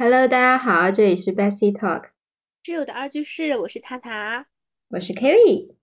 [0.00, 2.10] Hello，大家好，这里是 Bessie Talk，
[2.62, 4.46] 挚友的二居室，我是塔塔。
[4.90, 5.74] 我是 Kelly。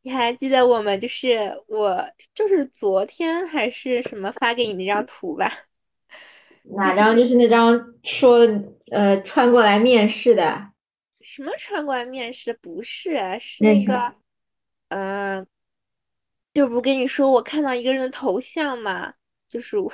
[0.00, 5.52] 你还记得我们就是我就是昨天还是什么发给你那张图吧？
[6.62, 7.14] 哪张？
[7.14, 8.48] 就是那张说
[8.90, 10.72] 呃穿过来面试的。
[11.20, 12.54] 什么穿过来面试？
[12.54, 14.14] 不是啊，是那个，
[14.88, 15.46] 嗯、
[16.54, 19.12] 就不跟你说我看到一个人的头像嘛，
[19.46, 19.92] 就是我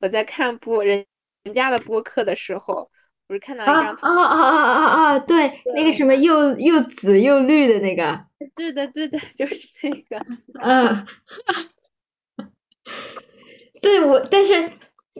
[0.00, 1.04] 我在看播人
[1.44, 2.90] 人家的播客的时候，
[3.28, 5.18] 我是看到一啊张图，啊啊啊啊啊！
[5.20, 8.26] 对，那个什么又又紫又绿的那个。
[8.54, 10.26] 对的对的， 就是那个。
[10.62, 11.06] 嗯，
[13.80, 14.70] 对我，但是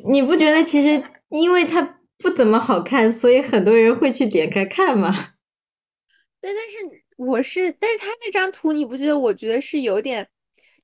[0.09, 5.11] 你不觉得其实因为它不怎么好看，所以很多人会去点开看吗？
[6.41, 9.19] 对，但是我是，但是他那张图你不觉得？
[9.19, 10.29] 我觉得是有点，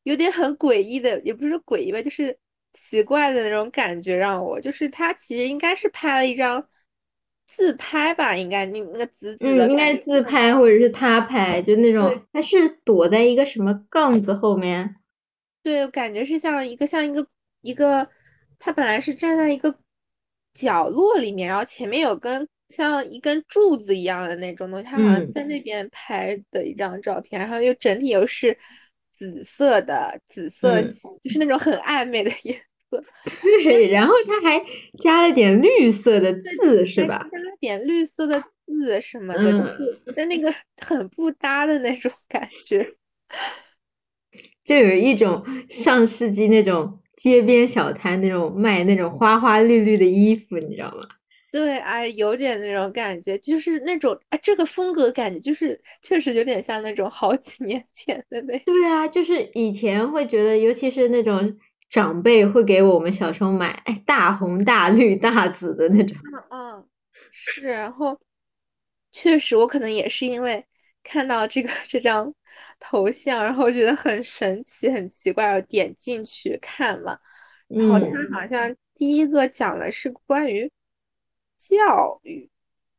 [0.05, 2.37] 有点很诡异的，也不是诡异吧，就是
[2.73, 6.67] 奇怪的那种感觉，让我就是他其实应该是拍了一张
[7.47, 14.97] 自拍吧，应该你那个紫紫的嗯，应该是自拍或者是他拍，就那种对他是躲在一个什么杠子后面。
[15.63, 17.27] 对，感觉是像一个像一个
[17.61, 18.09] 一个，
[18.59, 19.75] 他本来是站在一个
[20.55, 28.57] 角落里面，然后前面有根像一根柱子一样的那种东西，他好像嗯在那边拍的一张照片，然后又整体又是
[29.23, 32.57] 紫色的，紫色嗯系就是那种很暧昧的颜
[32.91, 33.01] 色，
[33.63, 34.61] 对，然后他还
[34.99, 37.29] 加了点绿色的字，是吧？
[37.31, 42.95] 加了点绿色的字什么的，嗯但那个很不搭的那种感觉。
[44.65, 51.07] 就有一种上世纪那种街边小摊那种卖那种花花绿绿的衣服，你知道吗？
[51.53, 58.59] 对，哎，有点那种感觉，就是那种哎，这个风格感觉就是确实有点像那种好几年前的那。
[58.61, 61.59] 对啊，就是以前会觉得，尤其是那种
[61.91, 66.17] 长辈会给我们小时候买，哎，大红大绿大紫的那种。
[66.51, 66.83] 嗯，
[67.31, 68.19] 是，然后
[69.11, 70.65] 确实我可能也是因为
[71.05, 72.33] 看到这个这张
[72.81, 77.21] 头像，然后觉得很神奇、很奇怪，我点进去看了，
[77.69, 80.71] 然后他嗯，好像第一个讲的是关于
[81.69, 82.49] 教育、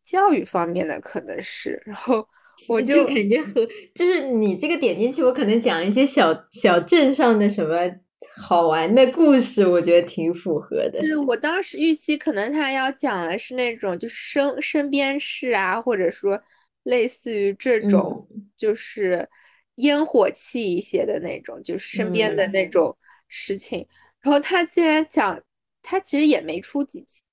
[0.03, 2.27] 教育方面的，可能是，然后
[2.67, 7.77] 我就就感觉和就是你这个点进去，我可能讲一些小小镇上的什么
[8.37, 11.01] 好玩的故事，我觉得挺符合的。
[11.01, 16.41] 对，我当时预期可能他要讲的是那种就是身身边事啊，或者说
[16.83, 19.27] 类似于这种嗯就是
[19.75, 22.95] 烟火气一些的那种，就是身边的嗯那种
[23.27, 23.85] 事情。
[24.21, 25.37] 然后他竟然讲，
[25.81, 27.23] 他其实也没出几期，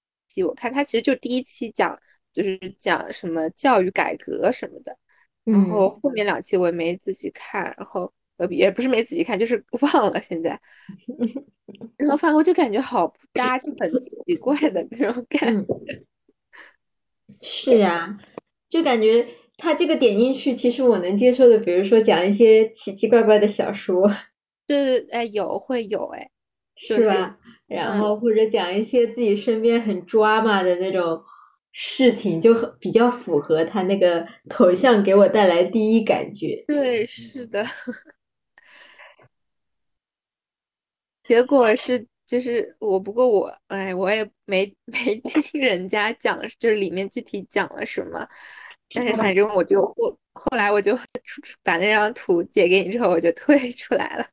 [0.45, 1.99] 我看他其实就第一期讲
[2.33, 4.97] 就是讲什么教育改革什么的，
[5.45, 10.61] 然后嗯，后面两期我也没仔细看，然后呃也不是没仔细看，就是 忘了现在。
[11.97, 13.91] 然后反正我就感觉好不搭，就很
[14.27, 16.05] 奇怪的那种感嗯觉。
[17.43, 18.19] 是呀，
[18.69, 19.27] 就感觉
[19.57, 24.03] 他这个点进去，其实我能接受的，比如说讲一些奇奇怪怪的小说，
[24.67, 26.31] 对对，哎，有会有哎，
[26.89, 27.39] 就是是吧？
[27.71, 31.23] 然嗯，后或者讲一些自己身边很 drama 的那种
[31.73, 36.65] 事情，就很比较符合他那个头像给我带来第一感觉。
[36.67, 37.65] 对，是的。
[41.23, 48.27] 结果是就是我，不过我哎，我也没没听人家讲，就是里面具体讲了什么。
[48.93, 50.99] 但是反正我就后后来我就
[51.63, 54.27] 把那张图截给你之后，我就退出来了。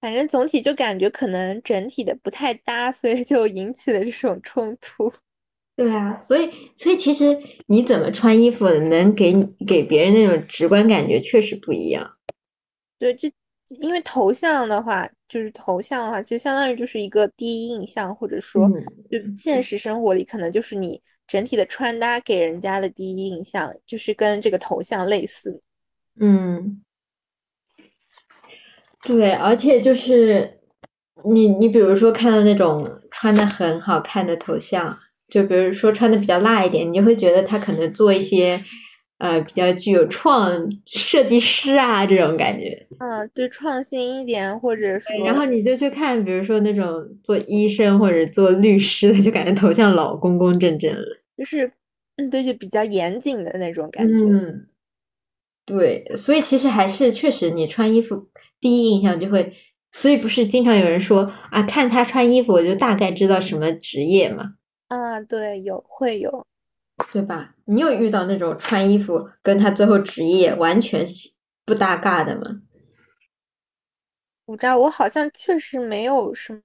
[0.00, 5.12] 反正总体就感觉可能整体的不太搭，所以就引起了这种冲突。
[5.76, 9.32] 对啊，所以所以其实你怎么穿衣服能给
[9.66, 12.16] 给别人那种直观感觉确实不一样。
[12.98, 13.30] 对，这
[13.80, 25.60] 因为头像的话，就是头像的话，其实相当于就是一个第一印象，或者说，嗯就现实生活里可能就是你整体的穿搭给人家的第一印象，就是跟这个头像类似。
[26.18, 26.82] 嗯，
[29.04, 30.58] 对，而且就是
[31.24, 34.98] 你你比如说看到那种穿的很好看的头像，
[35.28, 38.60] 就比如说穿的比较辣一点，你就会觉得他可能做一些
[39.18, 42.86] 呃比较具有创设计师啊这种感觉。
[42.98, 46.92] 嗯，对，创新一点，或者说然后，你就去看，比如说那种
[47.22, 51.06] 做医生或者做律师的，就感觉头像老公公正正了。
[51.36, 51.70] 就是，
[52.16, 54.12] 嗯，对，就比较严谨的那种感觉。
[54.12, 54.66] 嗯，
[55.64, 58.26] 对，所以其实还是确实，你穿衣服
[58.60, 59.54] 第一印象就会，
[59.92, 64.54] 所以不是经常有人说啊，看他穿衣服我就大概知道什么职业嘛，
[64.88, 66.46] 啊，对，有会有。
[67.12, 67.54] 对吧？
[67.66, 71.06] 你有遇到那种穿衣服跟他最后职业完全
[71.64, 72.60] 不搭嘎的吗？
[74.46, 76.60] 我知道，我好像确实没有什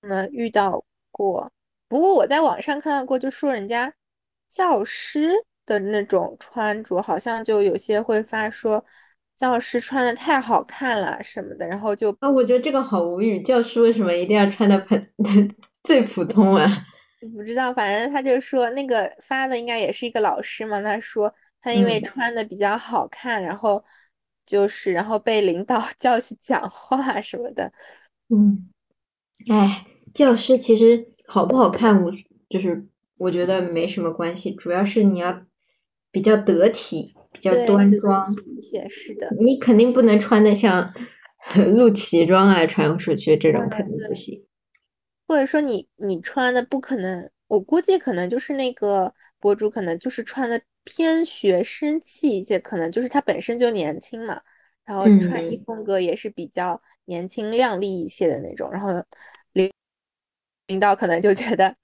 [0.00, 1.50] 么遇到过。
[1.86, 3.92] 不过我在网上看到过，就说人家
[4.48, 5.30] 教师
[5.64, 8.84] 的那种穿着，好像就有些会发说
[9.38, 15.10] 教师穿的太好看了什么的，然后就啊，我觉得这个好无语，教师为什么一定要穿的很
[15.84, 16.66] 最普通啊？
[17.36, 21.32] 不知道，反正他就说那个发的应该也是一个老师嘛，他说
[21.62, 23.84] 他因为嗯穿的比较好看，然后
[24.44, 27.72] 就是然后被领导 叫去讲话什么的。
[28.28, 28.68] 嗯，
[29.48, 32.12] 哎，教师其实好不好看，我
[32.48, 32.86] 就是
[33.16, 35.42] 我觉得没什么关系，主要是你要
[36.10, 38.34] 比较得体，比较端庄。
[38.34, 39.28] 体一些，是的。
[39.40, 40.92] 你肯定不能穿的像
[41.76, 44.14] 露脐装啊穿出去，这种嗯，肯定不。
[44.14, 44.44] 行。
[45.26, 54.40] 或者说你你穿的不可能，我估计可能就是那个博主可能就是穿的偏学生气一些，可能就是他本身就年轻嘛，
[54.86, 58.88] 然后穿衣嗯，风格也是比较年轻靓丽一些的那种，然后
[59.52, 59.70] 领
[60.66, 61.76] 领导可能就觉得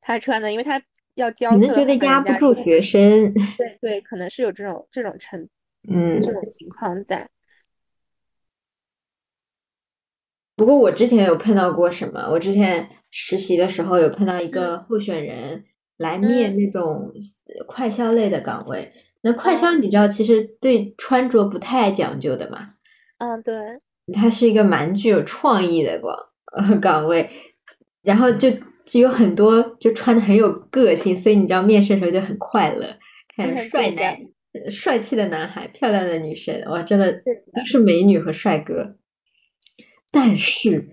[0.00, 0.80] 他穿的，因为他
[1.14, 3.32] 要教可能觉得压不住学生。
[3.56, 5.48] 对对，可能是有这种这种程
[5.88, 7.28] 嗯，这种情况在。
[10.56, 12.28] 不过我之前有碰到过什么？
[12.30, 15.64] 我之前实习的时候有碰到一嗯个候选人
[15.96, 17.12] 来面嗯那种
[17.46, 18.92] 呃快销类的岗位。
[19.22, 22.74] 那快销嗯你知道，其实对穿着不太讲究的嘛，
[23.18, 23.54] 嗯，对，
[24.12, 26.14] 它是一个蛮具有创意的岗
[26.52, 27.30] 呃岗位，
[28.02, 28.48] 然后就
[28.86, 32.96] 就有很多就穿的很有个性，所以你知道面试的时候就很快乐，
[33.36, 34.14] 看帅男、
[34.52, 37.12] 呃帅气的男孩、漂亮的女生，哇，真的，
[37.52, 38.96] 都是美女和帅哥。
[40.10, 40.88] 但是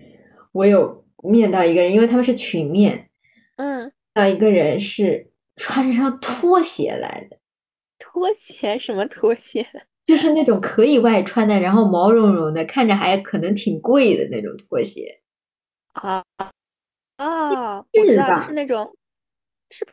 [0.52, 3.08] 我有面到一个人，因为他们是群面，
[3.56, 7.36] 嗯，到一个人是穿着双拖鞋来的，
[7.98, 8.76] 拖鞋？
[8.78, 9.64] 什么拖鞋？
[10.04, 15.20] 就是那种可以外穿的，然后毛茸茸的，看着还可能挺贵的那种拖鞋，
[15.92, 16.24] 啊
[17.22, 18.52] 啊，我知道，就是吧？
[18.52, 18.96] 那种，
[19.70, 19.84] 是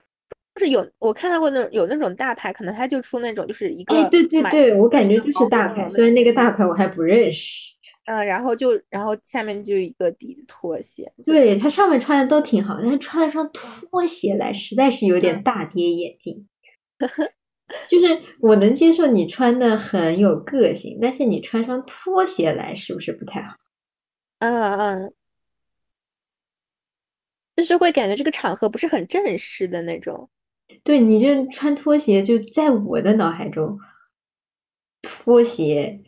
[0.53, 7.73] 不是有我看到过那有那种大牌，可能他就出那种就是一哎，个对对买对，我感觉就是毛大牌，虽然那个大牌我还不认识。
[8.05, 16.47] 嗯，然后就然后下面就一个底的拖鞋，对，他上面穿的都挺好，但是穿了双拖鞋来，实在是有点嗯大跌眼镜。
[17.87, 23.55] 就是我能接受你穿的很有个性，但是你穿双拖鞋来，是不是不太好？
[24.39, 25.13] 嗯嗯，
[27.59, 30.29] 就是会感觉这个场合不是很正式的那种。
[30.81, 33.77] 对，你这穿拖鞋，就在我的脑海中，
[35.01, 35.99] 拖鞋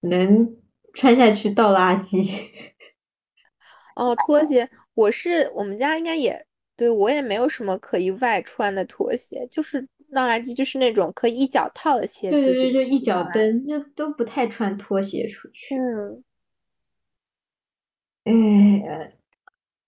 [0.00, 0.54] 能
[0.92, 2.50] 穿下去倒垃圾。
[3.96, 6.46] 哦，拖鞋，我是我们家应该也
[6.76, 13.22] 对我也没有什么可以外穿的拖鞋，就是倒垃圾，就是那种可以一脚套的鞋子，对对对，就就一脚。
[13.32, 15.76] 蹬，就都不太穿拖鞋出去。
[18.24, 19.14] 嗯，哎，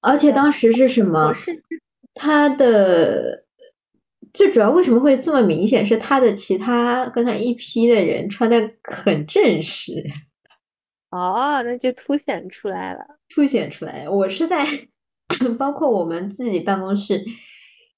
[0.04, 1.32] 而且，当时是什么？
[1.32, 1.62] 是
[2.14, 3.44] 他的
[4.32, 5.84] 最主要为什么会这么明显？
[5.84, 10.04] 是他的其他跟他一批的人穿的很正式，
[11.10, 13.00] 哦，那就凸显出来了。
[13.28, 14.08] 凸显出来。
[14.08, 14.66] 我是在
[15.58, 17.24] 包括我们自己办公室，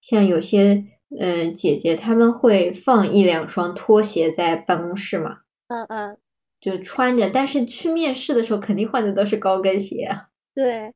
[0.00, 0.84] 像有些
[1.18, 5.38] 嗯、呃姐姐，她们会放一两双拖鞋在办公室嘛，
[5.68, 6.16] 嗯嗯，
[6.60, 10.28] 就穿着，但是去面试的时候肯定换的都是高跟鞋啊。
[10.54, 10.95] 对，就是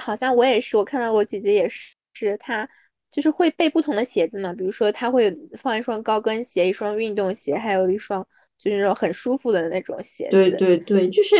[0.00, 2.68] 好像我也是，我看到我姐姐也是，是她
[3.10, 8.26] 就是会备不同的鞋子嘛，比如说她会放一双高跟鞋，一双运动鞋，还有一双
[8.58, 10.50] 就是那种很舒服的那种鞋对。
[10.52, 11.36] 对对，就是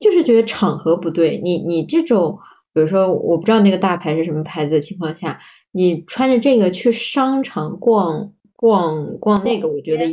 [0.00, 2.38] 就是觉得场合不对，你你这种，
[2.72, 5.40] 比如说我不知道那个大牌是什么牌子的情况下，
[5.72, 10.06] 你穿着这个去商场逛逛逛那个，我觉得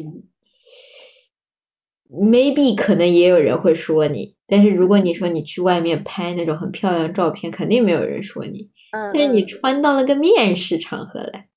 [2.09, 11.47] maybe 可能也有人会说你，但是如果你说你去外面拍那种很漂亮的照片，肯定没有人说你，嗯但是你嗯，穿到了个面试场合来，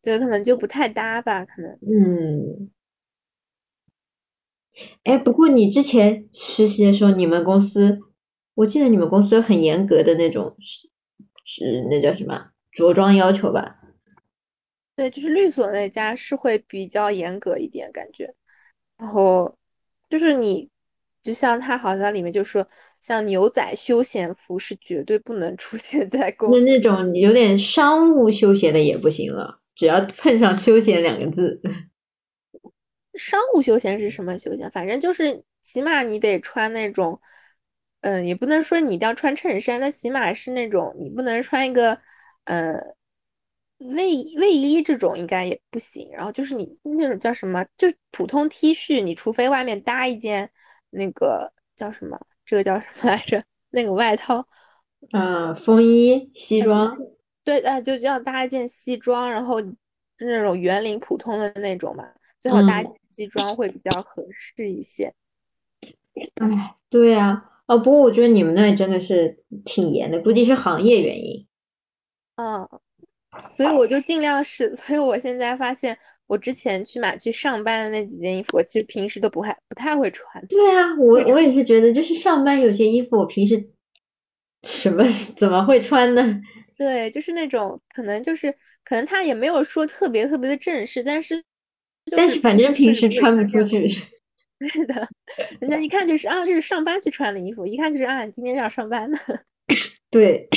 [0.00, 1.72] 对，可能就不太搭吧，可能。
[1.82, 2.70] 嗯。
[5.02, 7.98] 哎，不过你之前实习的时候，你们公司，
[8.54, 10.88] 我记得你们公司有很严格的那种是
[11.44, 13.80] 是那叫什么着装要求吧？
[14.94, 18.32] 对，就是律所那家是会比较严格一点感觉，
[18.98, 19.56] 然后
[20.10, 20.68] 就是你，
[21.22, 22.66] 就像他好像里面就说，
[23.00, 26.80] 像牛仔休闲服是绝对不能出现在公那那。
[26.80, 31.60] 种有点商务休闲的也不行了，只要碰上休闲两个字，
[33.14, 34.70] 商务休闲是什么休闲？
[34.70, 37.20] 反正就是起码你得穿那种，
[38.00, 41.98] 嗯，也不能说你一定要穿衬衫，但起码是那种你不能穿一个，
[42.44, 42.80] 呃，
[43.78, 46.10] 卫卫衣这种应该也不行。
[46.12, 50.50] 然后就是你那种叫什么，就普通 T 恤，你除非外面搭一件
[50.90, 53.44] 那个叫什么，这个叫什么来着？
[53.70, 54.48] 那个外套，
[55.12, 56.96] 嗯，风衣、西装，
[57.44, 59.76] 对，啊，就要搭一件西装，然后是
[60.18, 62.08] 那种圆领普通的那种嘛，
[62.40, 65.14] 最好搭嗯，西装会比较合适一些。
[66.36, 71.46] 哎，对呀，哦，不过我觉得你们那真的是挺严的，估计是行业原因。
[72.36, 72.66] 嗯，
[73.56, 80.46] 所以我就尽量是， 所以我现在发现，我之前去买去上班的那几件衣服，我其实平时都不太不太会穿。
[80.46, 83.68] 对啊，我我也是觉得，就是上班有些衣服我平时
[84.66, 85.04] 什么
[85.36, 86.40] 怎么会穿呢？
[86.76, 88.54] 对，就是那种可能就是
[88.84, 91.36] 可能他也没有说特别特别的正式，但是
[92.06, 93.62] 就但是反正平时穿不出。
[93.62, 93.88] 去。
[94.58, 95.08] 对的，
[95.60, 99.18] 人家一看就是啊，这是上班去穿的衣服，一看就是啊，今天要上班的。
[100.10, 100.48] 对，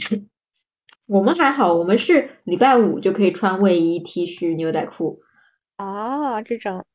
[1.12, 5.20] 我们还好，我们是礼拜五就可以穿卫衣、T 恤、牛仔裤。
[5.78, 6.86] 哦，这种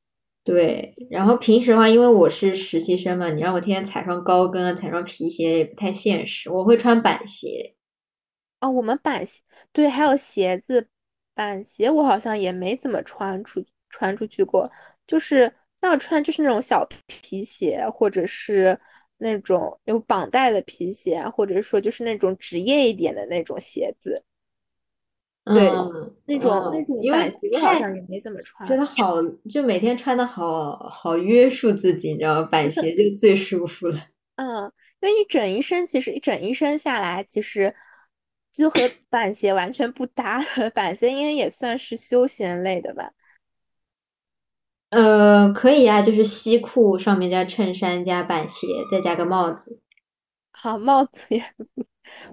[0.43, 6.49] 对，然后平时的话，因为我是实习生嘛，你让我天天踩双高跟啊，踩双皮鞋也不太现实。
[6.51, 7.75] 我会穿板鞋。
[8.61, 10.89] 哦，我们板鞋对，还有鞋子，
[11.35, 14.71] 板鞋我好像也没怎么穿出穿出去过，
[15.07, 16.89] 就是要穿就是那种小
[17.21, 18.79] 皮鞋，或者是
[19.19, 24.23] 那种有绑带的皮鞋，或者说就是那种职业一点的那种鞋子。
[25.45, 28.69] 对，嗯那种那种板鞋我好像也没怎么穿。
[28.69, 29.15] 觉得好，
[29.49, 32.43] 就每天穿的好好约束自己，你知道吗？
[32.43, 34.09] 板鞋就最舒服了。
[34.37, 34.65] 嗯，
[35.01, 37.73] 因为你整一身其实一整一身下来，其实
[38.53, 40.69] 就和板鞋完全不搭的。
[40.71, 43.13] 板鞋应该也算是休闲类的吧。
[44.97, 49.79] 呃，可以啊，就是西裤上面加衬衫加板鞋，再加个帽子。
[50.53, 51.45] 好，帽子也，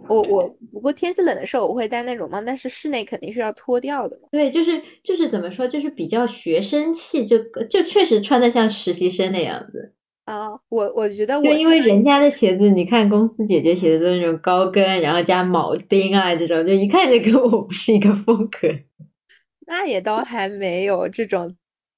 [0.08, 4.30] 我我不过天气冷的时候我会戴那种帽，但是室内肯定是要脱掉的嘛。
[4.32, 7.38] 对，就是就是怎么说，就是比较学生气，就
[7.70, 9.94] 就确实穿的像实习生那样子。
[10.24, 18.70] 啊，我我觉得就我在因为人家的鞋子，你看公司姐姐鞋子都是那种高跟，然后加铆钉啊这种，就一看就跟我不是一个风格。
[19.68, 21.54] 那也倒还没有这种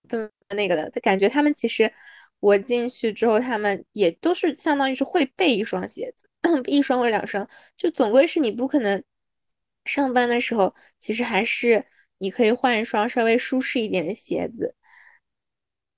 [0.10, 1.92] 这么那个的，感觉他们其实
[2.40, 6.28] 我进去之后，他们也都是相当于是会备一双鞋子，
[6.68, 7.48] 一双或者两双，
[7.78, 9.04] 就总归是你不可能
[9.86, 11.84] 上班的时候，其实还是
[12.20, 14.76] 你可以换一双稍微舒适一点的鞋子，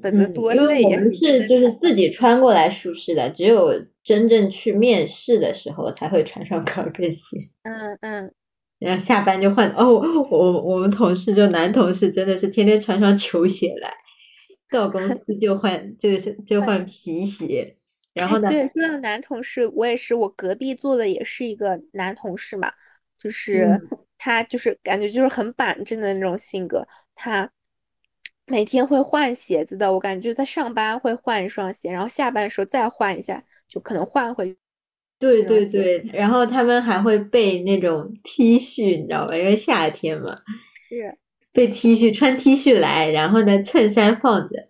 [0.01, 0.89] 否则嗯，多因为我累呀！
[0.89, 1.47] 你真们是。
[1.47, 3.73] 就是自己穿过来舒适的，只有
[4.03, 7.49] 真正去面试的时候才会穿上高跟鞋。
[7.63, 8.33] 嗯嗯，
[8.79, 9.85] 然后下班就换哦，
[10.29, 13.93] 我我们同事就男同事真的是天天穿双球鞋来，
[14.69, 17.74] 到公司 就换就是就换皮鞋，
[18.13, 22.71] 然哎，后呢，对，说到男同事，我也是，我隔壁坐的也是一个男同事嘛，
[23.17, 27.50] 就是嗯，他就是感觉就是很板正的那种性格，他
[28.45, 34.55] 每天会换鞋子的，我感觉他上班会换一双鞋，然后下班的时候再换一下，就可能换回
[35.19, 35.43] 对。
[35.43, 39.36] 对对，然后他们还会备那种 T 恤，你知道吧？
[39.38, 40.36] 因为夏天嘛，
[40.74, 41.17] 是
[41.57, 44.67] 备 T 恤穿 T 恤来，然后呢衬衫放着。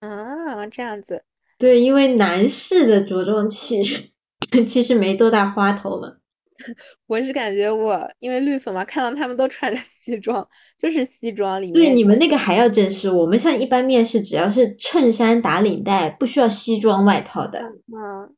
[0.00, 1.24] 啊，这样子。
[1.58, 4.10] 对，因为男士的着装其实
[4.68, 6.16] 其实没多大花头嘛。
[7.08, 10.46] 我是感觉我因为绿粉嘛，看到他们都穿着西装，
[10.78, 18.30] 就是西装里面对，你们那个还要正式，我们像一般面试，只要是衬衫打领带，不需要西装外套的，嗯，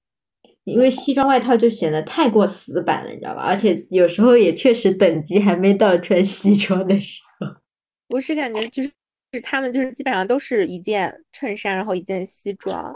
[0.67, 3.43] 因为西装外套就显得太过死板了，你知道吧？
[3.43, 7.47] 而且有时候也确实等级还没到穿西装的时候。
[8.11, 8.91] 我是感觉就是
[9.33, 12.93] 是他们就是基本上都是一件衬衫，然后一件西装，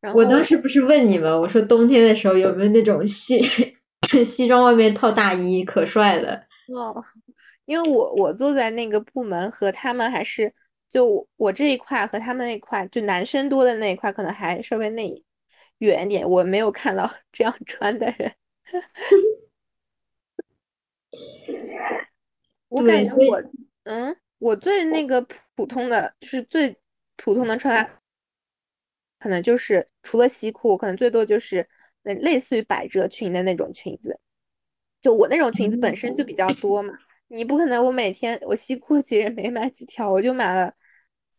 [0.00, 3.42] 然我当时不是问你们，我说冬天的时候有没有那种西
[4.24, 6.34] 西装外面套大衣，可帅了。
[6.74, 7.04] 哦，
[7.66, 10.52] 因为我我坐在那个部门和他们还是
[10.90, 15.08] 就我我这一块和他们那一块，就男生多的那一块可能还稍微那
[15.80, 18.32] 远点，我没有看到 这样穿的人。
[22.68, 23.42] 我感，觉我
[23.84, 26.74] 嗯，我最那个普普通的就是最
[27.16, 28.00] 普通的穿法，
[29.18, 31.68] 可能就是除了西裤，可能最多就是
[32.02, 34.18] 那类似于百褶裙的那种裙子。
[35.02, 36.92] 就我那种裙子本身就比较多嘛，
[37.28, 40.72] 你不可能我每天我西裤其实没买几条，我就买了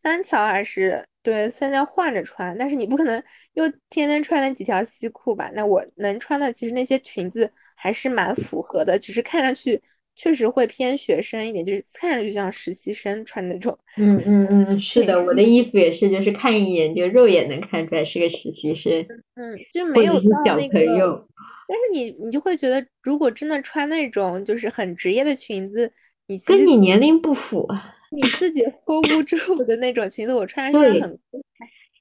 [0.01, 3.21] 三条还是对三条换着穿，但是你不可能
[3.53, 5.49] 又天天穿那几条西裤吧？
[5.53, 9.81] 那我能穿的其实那些裙子还是蛮符合的，只是看上去
[10.15, 18.91] 确实会偏学生一点，就是看上去像实习生穿那种嗯嗯嗯， 是的，我的，衣服也是，就是看一眼就肉眼能看出来是个实习生
[19.35, 20.79] 嗯，就没有到小那个。
[20.79, 21.27] 朋友。
[21.67, 25.89] 但是你你就会觉得，如果真的穿那种就是很职业的裙子，
[26.27, 27.95] 你跟你年龄不符啊。
[28.11, 31.19] 你自己 hold 不住的那种裙子，我穿上，很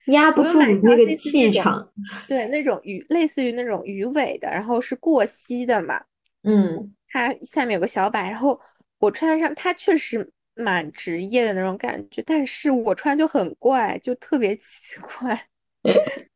[0.06, 1.88] 压不住我又买一条那个气场。
[2.26, 6.02] 对，那种鱼类似于那种鱼尾的，然后是过膝的嘛，
[6.42, 8.60] 嗯，它下面有个小摆，然后
[8.98, 15.46] 我穿上它确实蛮职业的那种感觉，但是我穿就很怪，就特别奇怪。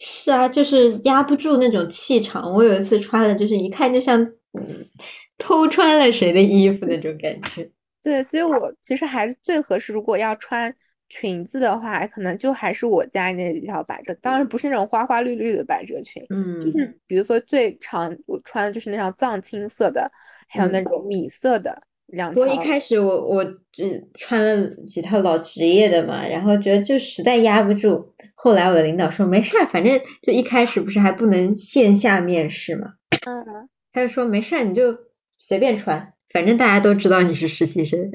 [0.00, 2.52] 是啊，就是压不住那种气场。
[2.52, 4.20] 我有一次穿的，就是一看就像
[4.52, 4.88] 嗯
[5.36, 7.70] 偷穿了谁的衣服那种感觉。
[8.02, 10.74] 对，所以我其实还是最合适，如果要穿
[11.08, 20.10] 裙子的话，可能就还是我家那几条百褶，当然不是那种花花绿绿的百褶裙，嗯，就是比如说最常我穿的就是那条藏青色的，
[20.48, 22.56] 还有那嗯种米色的两不过一。
[22.58, 28.14] 开始我我只穿了几套老职业的嘛，然后觉得就实在压不住。
[28.34, 32.92] 后来我的领导说没事儿，反正就一开始不是还不能线下面试嘛，
[33.26, 34.96] 嗯，他就说没事儿，你就
[35.36, 37.98] 随便穿，反正大家都知道你是实习生，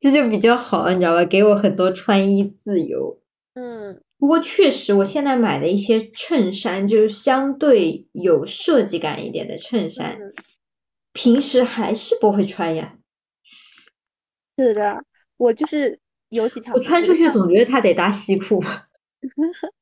[0.00, 1.24] 这就比较好，你知道吧？
[1.24, 3.20] 给我很多穿衣自由。
[3.54, 10.32] 嗯，不过确实，我现在买的一些衬衫，就是相对有设计感一点的衬衫，嗯
[11.12, 12.96] 平时还是不会穿呀。
[14.56, 15.02] 是的，
[15.38, 18.62] 我就是有几条我穿出去总觉得它得搭西裤。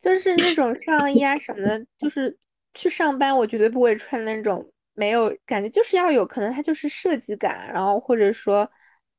[0.00, 2.36] 就是那种上衣啊什么的，就是
[2.74, 8.70] 去上班，我绝对不会穿那种没有感觉，就是要有可能它就是设计感，然后或者说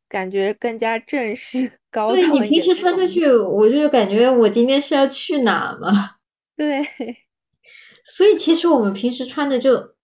[0.08, 6.16] 感觉更加正式 高对你平档一点的那种时穿出去，我就感觉我今天是要去哪嘛。
[6.56, 6.84] 对，
[8.06, 9.96] 所以其实我们平时穿的就，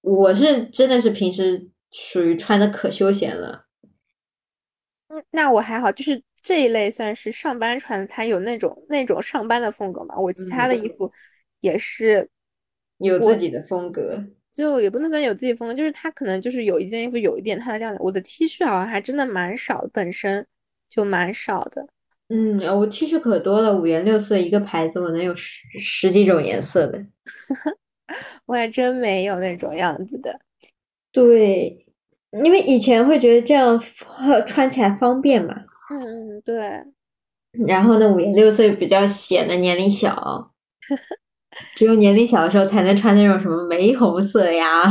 [0.00, 3.66] 我是真的是平时属于穿的可休闲了。
[5.08, 10.18] 嗯那我还好，就是这一类算是上班穿的，它有那种那种上班的风格嘛。
[10.18, 11.10] 我其他的衣服
[11.64, 12.28] 也是，
[12.98, 14.22] 有自己的风格。
[14.52, 18.00] 就也不能算有自己风格，就是他可能就是有一件衣服有一点他的亮点。
[18.02, 20.46] 我的 T 恤好像还真的蛮少，本身
[20.90, 21.86] 就蛮少的。
[22.28, 27.02] 嗯，呃我 T 恤可多了，五颜六色，一个牌子我能有十十几种颜色的。
[28.44, 30.38] 我还真没有那种样子的。
[31.10, 31.86] 对，
[32.44, 33.82] 因为以前会觉得这样
[34.20, 35.54] 呃 穿起来方便嘛，
[35.90, 36.84] 嗯嗯，对，
[37.66, 40.52] 然后呢五颜六色比较显得年龄小，
[41.74, 44.82] 只有年龄小的时候才能穿那种什么玫红色呀，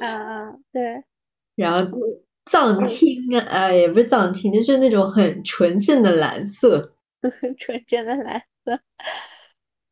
[0.00, 1.02] 啊啊，对，
[1.56, 1.98] 然后
[2.46, 6.94] 藏青啊，呃，也不是藏青，就是那种很纯正的蓝色。
[7.58, 8.80] 纯正的蓝色。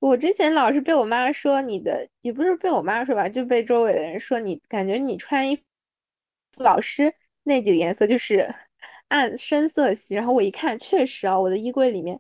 [0.01, 5.63] 我之前老是被我妈说你的，也不是被我妈说吧，就被周围的人说你感觉你穿衣服
[6.63, 7.13] 老是
[7.45, 8.49] 那几个颜色就是
[9.09, 12.19] 暗深色系，然后我一看，确实啊，我的衣柜里面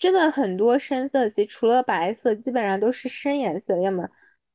[0.00, 4.08] 真的很多深色系，除了白色，基本上都是深颜色，要么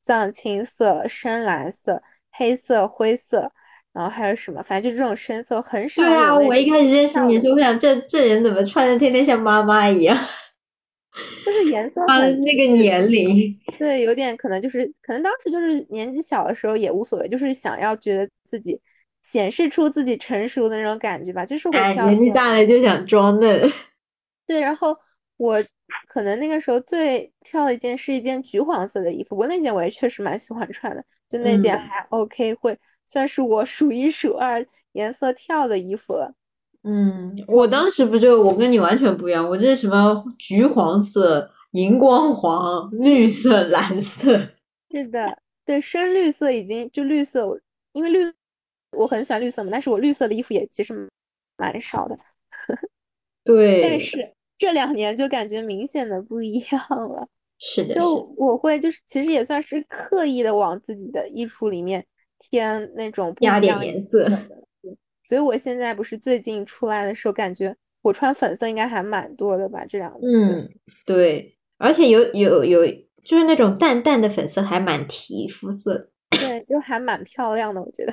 [0.04, 3.52] 藏青色、深蓝色、黑色、灰色，
[3.92, 6.02] 然后还有什么，反正就这种深色很少
[6.38, 10.16] 我一开始认识你的时候，我想这这人怎么穿的天天像妈妈一样，
[11.44, 13.58] 就是颜色 妈的那个年龄。
[13.78, 18.80] 对，有点可能就是，可能当时就是年纪小的时候也无所谓，就是想要觉得自己
[19.22, 23.70] 显示出自己成熟的那种感觉吧，就是会哎，年纪大了就想装嫩。
[24.46, 24.96] 对，然后
[25.38, 25.64] 我
[26.06, 36.34] 可能那个时候最挑的一件是一件橘黄色的衣服，不过那件我也确实蛮喜欢穿的，就那件嗯还 OK，会算是我数一数二颜色跳的衣服了。
[36.82, 44.38] 嗯，我当时不就我跟你完全不一样，我这是什么橘黄色、荧光黄、绿色、蓝色。
[44.90, 47.60] 是的，对，深绿色已经就绿色，我
[47.92, 48.20] 因为绿
[48.96, 51.08] 我很喜欢绿色嘛，但是我绿色的衣服也其实
[51.56, 52.18] 蛮少的。
[53.44, 57.26] 对，但是这两年就感觉明显的不一样了，
[57.58, 62.04] 是的，是就，我会就是其实也算是刻意的往自己的衣橱里面
[62.38, 64.28] 添那种不加点颜色。
[64.28, 64.36] 的，
[65.28, 70.26] 所以我现在不是最近出来的时候，感觉我穿粉色应该还蛮多的吧，这两次。
[70.26, 70.68] 嗯，
[71.06, 72.84] 对，而且有有有，
[73.24, 76.10] 就是那种淡淡的粉色，还蛮提肤色。
[76.30, 78.12] 对，就还蛮漂亮的，我觉得。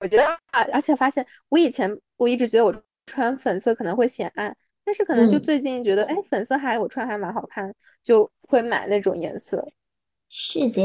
[0.00, 2.72] 我觉得啊，而且发现我以前我一直觉得我
[3.06, 4.56] 穿粉色可能会显暗，
[4.88, 7.70] 但是可能就嗯最近觉得，哎，粉色还我穿还蛮好看，
[8.02, 9.70] 就会买那种颜色。
[10.30, 10.80] 是的，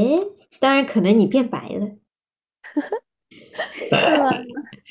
[0.60, 1.90] 当然可能你变白了。
[3.90, 4.30] 是吗？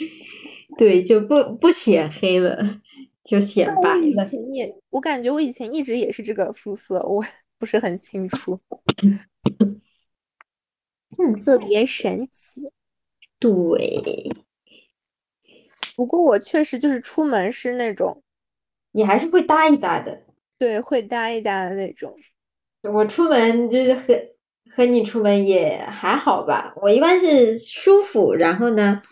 [0.79, 2.81] 对，就不不显黑了，
[3.23, 4.25] 就显白我以了。
[4.25, 7.23] 前也，我感觉我以前一直也是这个肤色，我
[7.59, 8.59] 不是很清楚，
[11.19, 12.73] 嗯，特别神奇。
[13.39, 14.31] 对，
[15.95, 18.23] 不过我确实就是出门是那种，
[18.93, 20.23] 你还是会搭一搭的。
[20.59, 22.15] 对，会搭一搭的那种。
[22.83, 24.15] 我出门就是和
[24.75, 29.03] 和你出门也还好吧，我一般是舒服，然后呢，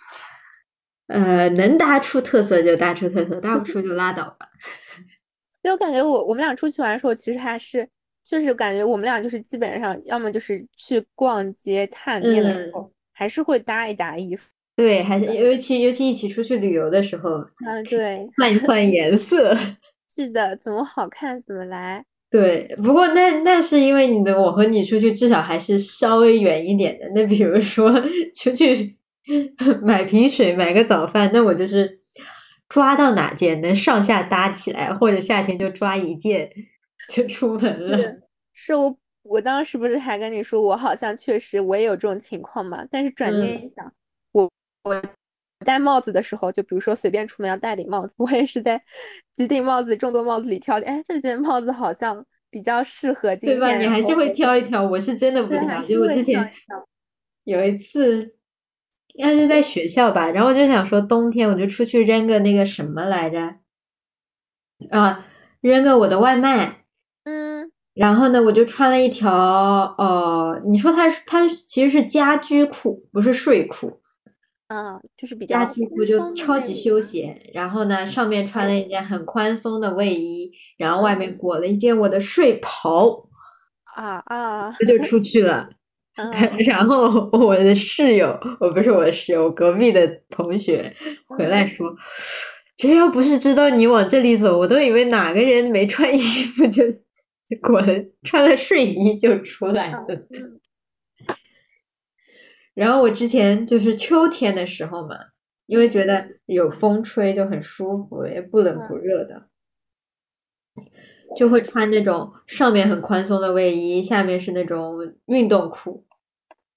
[1.09, 4.49] 呃，能搭出特色就搭出特色，搭不出就拉倒吧。
[5.63, 7.89] 就我感觉我我们俩出去玩的时候，其实还是
[8.25, 14.49] 就是感觉我们俩就是基本上要么就是去逛街探店的时候，还是会搭一搭衣服。
[14.81, 17.33] 对，还是尤其尤其一起出去旅游的时候，
[17.67, 19.55] 嗯，对，换一换颜色。
[20.09, 22.03] 是的，怎么好看怎么来。
[22.31, 27.05] 对，不过那那是因为你的，我和你出去至少还是稍微远一点的。
[27.15, 27.93] 那比如说
[28.35, 28.97] 出去
[29.83, 31.99] 买瓶水、买个早饭，那我就是
[32.67, 36.51] 抓到哪件能上下搭起来，或者夏天就抓一件
[37.11, 37.99] 就出门了。
[38.55, 42.83] 是我我当时不是还跟你说，我好像确实我也有这种情况嘛。
[42.91, 43.93] 但是转念一想，我
[44.85, 45.03] 我。
[45.63, 48.83] 戴帽子的时候，就比如说随便出门要戴顶帽子， 我也是在
[49.37, 50.81] 几顶帽子众多帽子里挑。
[50.81, 53.59] 哎，这件帽子好像比较适合今天。
[53.59, 53.77] 对吧？
[53.77, 54.83] 你还是会挑一挑。
[54.83, 56.51] 我是真的不挑，就我之前
[57.45, 58.37] 有一次，
[59.13, 63.57] 应该是在学校吧，然后我就想说冬天我就出去扔个那个什么来着
[64.91, 65.27] 啊，
[65.61, 66.85] 扔个我的外卖。
[67.25, 67.71] 嗯。
[67.93, 69.31] 然后呢，我就穿了一条
[69.99, 74.00] 呃，你说它它其实是家居裤，不是睡裤。
[74.73, 83.29] 嗯，就是比较家居服就超级休闲，然后呢，上面穿了一件很宽松的卫衣，然后外面裹了一件我的睡袍，
[83.97, 85.69] 啊啊，就出 去了。
[86.67, 90.95] 然后我的室友，我不是我的室友，隔壁的同学
[91.27, 91.93] 回来说，
[92.77, 96.85] 这要不是知道你往这里走，我都以为哪个人没穿衣服就
[97.49, 97.87] 就裹了
[98.23, 100.07] 穿了睡衣就出来了。
[102.81, 105.15] 然后我之前就是秋天的时候嘛，
[105.67, 109.49] 因为觉得有风吹就很舒服，也不冷不热的，
[111.37, 116.07] 就会穿那种上面很宽松的卫衣，下面是那种运动裤。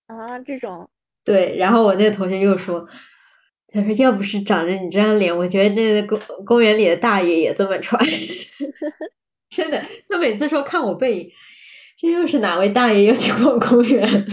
[0.07, 0.89] 啊，这种。
[1.23, 2.85] 对，然后我那个同学又说，
[3.69, 7.97] 他说要不是长着你这张脸，我觉得那个公公园里的大爷也这么穿。
[9.49, 11.31] 真的，他每次说看我背影，
[11.97, 14.25] 这又是哪位大爷又去逛公园了？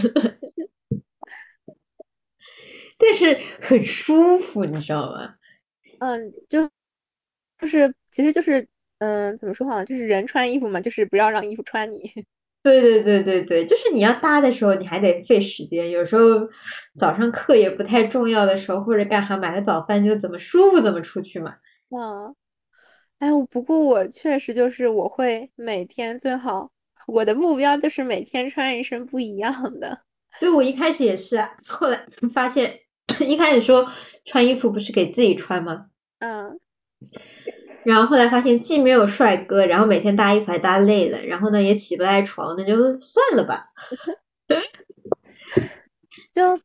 [3.01, 5.35] 但是很舒服，你知道吗？
[5.99, 6.69] 嗯，就
[7.59, 8.67] 就是，其实就是，
[8.99, 9.83] 嗯，怎么说好？
[9.83, 12.11] 就是人穿衣服嘛，就是不要让衣服穿你。
[12.63, 15.89] 对对对对对，就是你要搭的时候，你还得费时间。
[15.89, 16.21] 有时候
[16.95, 21.55] 早上课也不太重要的时候，或者干哈买个早饭，就怎么舒服怎么出去嘛。
[21.89, 22.35] 嗯，
[23.17, 26.71] 哎，不过我确实就是我会每天最好，
[27.07, 30.01] 我的目标就是每天穿一身不一样的。
[30.39, 32.80] 对，我一开始也是，后来发现。
[33.19, 33.87] 一开始说
[34.25, 35.87] 穿衣服不是给自己穿吗？
[36.19, 36.59] 嗯，
[37.83, 43.65] 然后后来发现既没有帅哥，然后每天搭衣服还搭累了，然后呢也起不来床，那就算了吧。
[46.31, 46.59] 就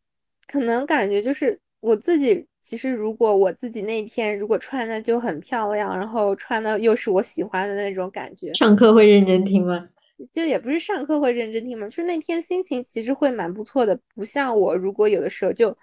[0.47, 9.89] 可能感觉就是我自己，其实如果我自己那天如果穿的就很漂亮，然后穿的又是我喜欢的那种感觉，上课会认真听吗？
[10.33, 15.77] 就也不是上课会认真听嘛，就是那天心情其实会蛮不错的，不像我如果有的时候就。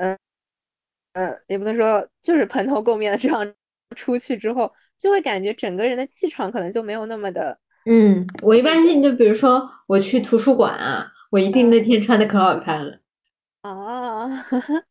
[0.00, 0.18] 嗯
[1.12, 3.54] 嗯，也不能说就是蓬头垢面的这样
[3.96, 7.58] 出去之后，就会感觉整个人的气场可能就没有那么的。
[7.86, 12.98] 嗯，我一般性就比如说我去图书馆啊，我一定那天穿的可好看了。
[13.62, 14.30] 哦，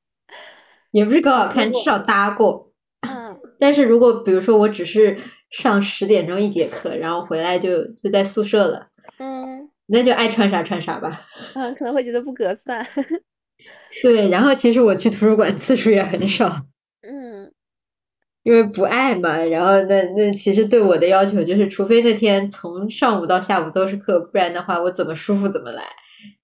[0.92, 2.72] 也不是可好看，至少搭过。
[3.08, 3.40] 嗯。
[3.60, 5.18] 但是如果比如说我只是
[5.52, 11.26] 上十点钟一节课，然后回来就就在宿舍了，嗯，那就爱穿啥穿啥吧。
[11.56, 12.86] 嗯，可能会觉得不合算。
[14.02, 16.66] 对，然后其实我去图书馆次数也很少，
[17.02, 17.52] 嗯，
[18.44, 19.38] 因为不爱嘛。
[19.38, 25.84] 然后那那其实对我的要求就是，除非那天从上午到下午都是课，不然的话我怎么舒服怎么来。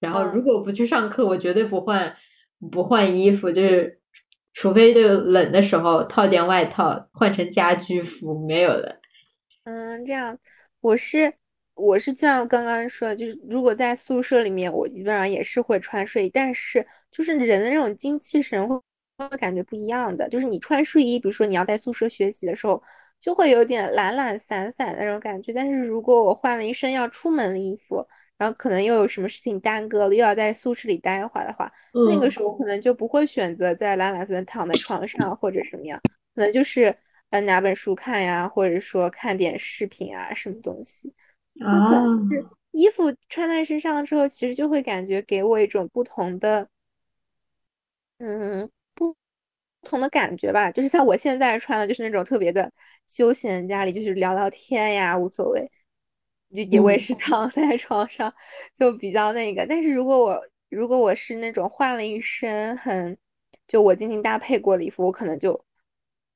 [0.00, 2.14] 然后如果不去上课，我绝对不换
[2.70, 4.00] 不换衣服，就是
[4.52, 9.00] 除非就冷的时候套件外套换成家居服，没有的。
[9.64, 10.38] 嗯，这样
[10.80, 11.34] 我是。
[11.76, 18.74] 我是像刚刚说的，就是如果在宿舍里面，我基本上也是会穿睡衣，但是就是人的那种精气神会
[19.18, 20.28] 会感觉不一样的。
[20.28, 22.82] 就是你穿睡衣，比如说你要在宿舍学习的时候，
[23.20, 25.52] 就会有点懒懒散散的那种感觉。
[25.52, 28.04] 但是如果我换了一身要出门的衣服，
[28.38, 36.00] 然后可能又有什么事情耽搁了，又要在宿舍里待一会儿的话，那个时候可能就不会选择在懒懒散散躺在床上或者什么样，
[36.34, 36.94] 可能就是
[37.30, 41.12] 呃拿本书看呀，或者说看点视频啊，什么东西。
[41.60, 41.90] 啊，
[42.30, 46.68] 是衣服穿在身上之后，其实就会感觉给我一种不同的，
[48.18, 49.12] 嗯，不
[49.80, 50.70] 不同的感觉吧。
[50.70, 52.70] 就是像我现在穿的，就是那种特别的
[53.06, 55.70] 休闲，家里就是聊聊天呀，无所谓。
[56.54, 58.32] 就也我也是 躺在床上，
[58.74, 59.66] 就比较那个。
[59.66, 63.16] 但是如果我如果我是那种换了一身很
[63.66, 65.64] 就我精心搭配过的衣服，我可能就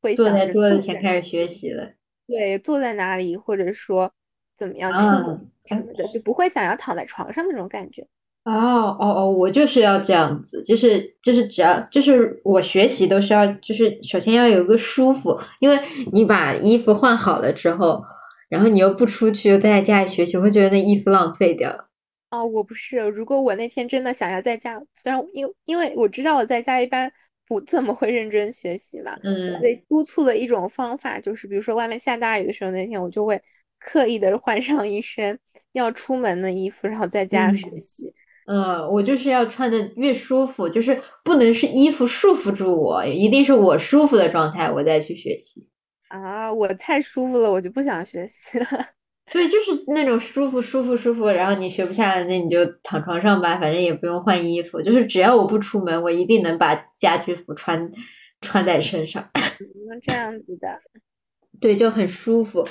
[0.01, 1.93] 会坐在桌子前开始学习了。
[2.27, 4.13] 对坐在哪里，或者说
[4.61, 8.07] 怎么样出啊，门什么的，就不会想要躺在床上那种感觉。
[8.45, 15.79] 哦哦哦，我就是要这样子，就是就是只要就是我学习都是要就是首先要有一个舒服，因为
[16.13, 18.03] 你把衣服换好了之后，
[18.49, 21.89] 然后你又不出去，又待在家里学习，我会觉得那衣服浪费掉。
[22.31, 27.13] 哦，我不是，如果我那天真的想要在家，虽然因因为我知道我在家一般
[27.47, 33.41] 不怎么会认真学习嘛，我嗯被督促的一种方法就是，比如说外面下大雨的时候，那天我就会
[33.81, 35.39] 刻意的换上一身
[35.73, 38.15] 要出门的衣服，然后在家学嗯习。
[38.47, 45.69] 嗯，我就是要穿的越舒服，就是不能是衣服束缚住我，一定是我舒服的状态，我再去学习。
[46.09, 48.67] 啊，我太舒服了，我就不想学习了。
[49.31, 54.83] 对，就是那种舒服、舒服、舒服，然后你学不下来，那你就躺床上吧，反正也不用换衣服。
[54.83, 57.93] 就是只要我不出门，我一定能把家居服穿
[58.41, 59.31] 穿在身上。
[59.61, 60.81] 嗯，这样子的，
[61.61, 62.67] 对，就很舒服。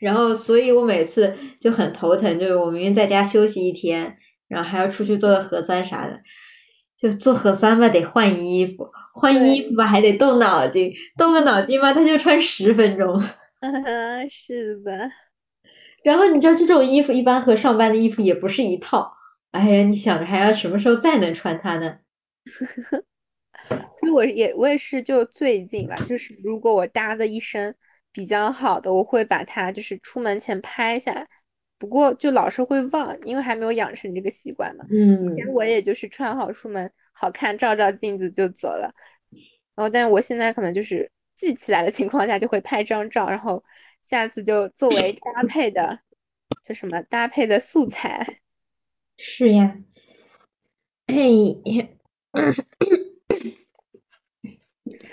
[0.00, 4.16] 然后，所以我每次就很头疼，就是我明明在家休息一天，
[4.48, 6.20] 然后还要出去做个核酸啥的，
[6.98, 13.22] 就做核酸吧，得换衣服，换衣服吧还得动脑筋，动个脑筋吧，他就穿十分钟。
[14.30, 15.10] 是的，
[16.02, 19.12] 然后你知道这种衣服一般和上班的衣服也不是一套，
[19.50, 21.98] 哎呀，你想着还要什么时候再能穿它呢？
[24.00, 27.74] 所以我也我也是，就最近吧，就是如果我搭的一身
[28.12, 31.26] 比较好的，我会把它就是出门前拍下来。
[31.78, 34.84] 不过就老是会忘，因为还没有养成这个习惯嘛。
[34.90, 38.92] 嗯以前嗯，我也就是穿好出门，好看，照照镜子就走了。
[39.74, 43.64] 然后，但是我现在可能就是记起来的情况下，就会拍张照，然后
[44.02, 45.98] 下次就作为搭配的，
[46.62, 48.40] 就什么搭配的素材。
[49.16, 49.78] 是呀，
[51.06, 51.14] 哎，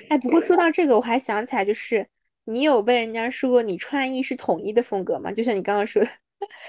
[0.10, 2.05] 哎，不过说到这个，我还想起来，就是
[2.47, 5.31] 你有被人家说过你穿衣是统一的风格吗？
[5.31, 6.10] 就像你刚刚说的，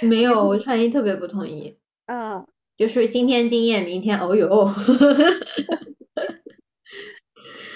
[0.06, 2.44] 没有，我穿衣特别不统一，嗯，
[2.76, 4.74] 就是今天惊艳，明天哦哟。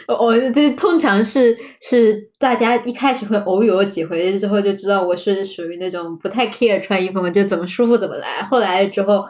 [0.08, 8.42] 哦，这通常是是大家一开始会偶有几回，之后就知道我是属于那种不太 care 穿衣风格，就怎么舒服怎么来。
[8.42, 9.24] 后来之后，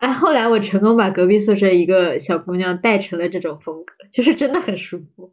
[0.00, 5.30] 哎，后来我成功把隔壁宿舍一个小姑娘带成了这种风格，就是真的很舒服。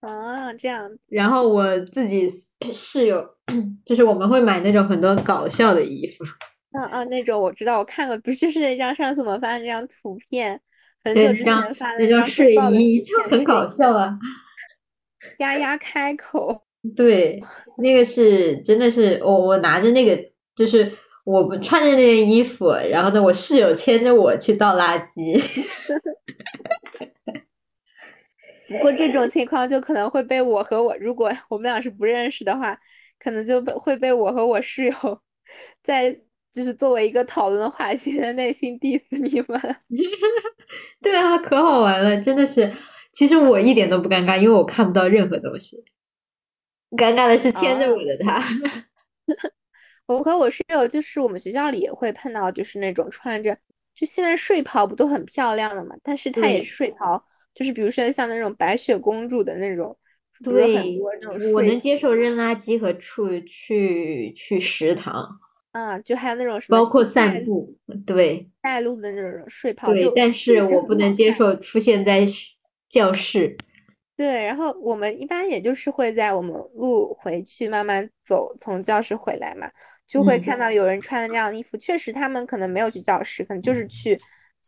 [0.00, 2.28] 啊，这样，然后我自己
[2.72, 3.24] 室友，
[3.84, 6.24] 就是我们会买那种很多搞笑的衣服，
[6.78, 10.60] 啊啊，那种我知道，我看过，不是就是那张上次我们发的那张图片，
[11.02, 14.16] 很，久之前发的那张张睡衣就很搞笑啊。
[15.38, 16.62] 丫丫开口，
[16.94, 17.42] 对，
[17.78, 20.16] 那个是真的是我我拿着那个，
[20.54, 20.90] 就是
[21.24, 25.36] 我们穿着那件衣服，然后呢，我室友牵着我去倒垃圾。
[28.68, 32.78] 不过这种情况就可能会被我和我，如果我们俩是不认识的话，
[33.18, 35.22] 可能就被会被我和我室友
[35.82, 36.12] 在
[36.52, 39.76] 就是作为一个讨论的话题，的内心 diss 你们。
[41.00, 42.72] 对啊，可好玩了，真的是。
[43.12, 45.82] 其实我一点都不尴尬，因为我看不到任何东西。
[46.90, 48.42] 尴尬的是牵着我的他。
[50.06, 53.56] 我和我室友就是我们学校里也会碰到，就是那种穿着，
[53.94, 55.94] 就现在睡袍不都很漂亮的嘛？
[56.02, 57.22] 但是他也是睡袍，
[57.58, 59.98] 就是比如说像那种白雪公主的那种，
[60.44, 65.28] 对多那种，我能接受扔垃圾和出去去食堂，
[65.72, 67.76] 啊，就还有那种什么包括散步。
[68.06, 72.24] 对带路的那种睡袍，但是我不能接受出现在
[72.88, 73.56] 教室。
[74.16, 79.68] 对，然后我们一般也就是会在我们路回去慢慢走，从教室回来嘛，
[80.06, 81.76] 就会嗯看到有人穿的那样的衣服。
[81.76, 84.18] 确实，他们可能没有去教室，可能就是去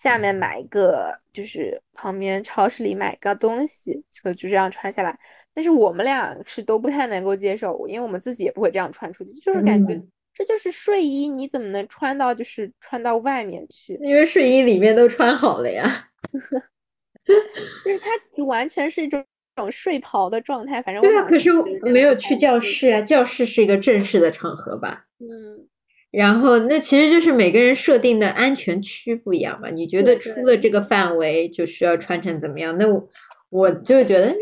[0.00, 5.18] 下面买一个，就是旁边超市里买个东西，这个就这样穿下来。
[5.52, 13.98] 但是我们俩是都不太能够接受，因为我们自己也不会这样穿出去，就是感觉嗯这就是睡衣，你怎么能穿到就是穿到外面去？
[14.00, 16.08] 因为睡衣里面都穿好了呀。
[17.84, 19.22] 就是它完全是一种
[19.70, 20.80] 睡袍的状态。
[20.80, 21.50] 反正我对啊，可是
[21.82, 25.04] 没有去教室啊，教室是一个正式的场合吧？
[25.18, 25.68] 嗯，
[26.10, 29.70] 然后那其实就是每个人设定的安全区不一样嘛。
[29.70, 32.76] 你觉得出了这个范围就需要穿成怎么样？
[32.78, 33.08] 那我
[33.48, 34.40] 我就觉得扔垃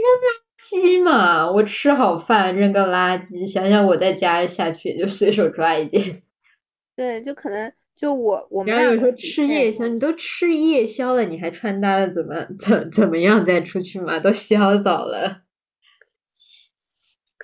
[0.58, 6.22] 圾嘛，我吃好饭扔个垃圾，想想我在家下去也就随手抓一件。
[6.96, 14.18] 对，就可能就我我们然后有时候吃夜宵，你都吃夜宵了，你还穿搭的怎么怎怎么样再出去嘛？
[14.18, 15.42] 都洗好澡了。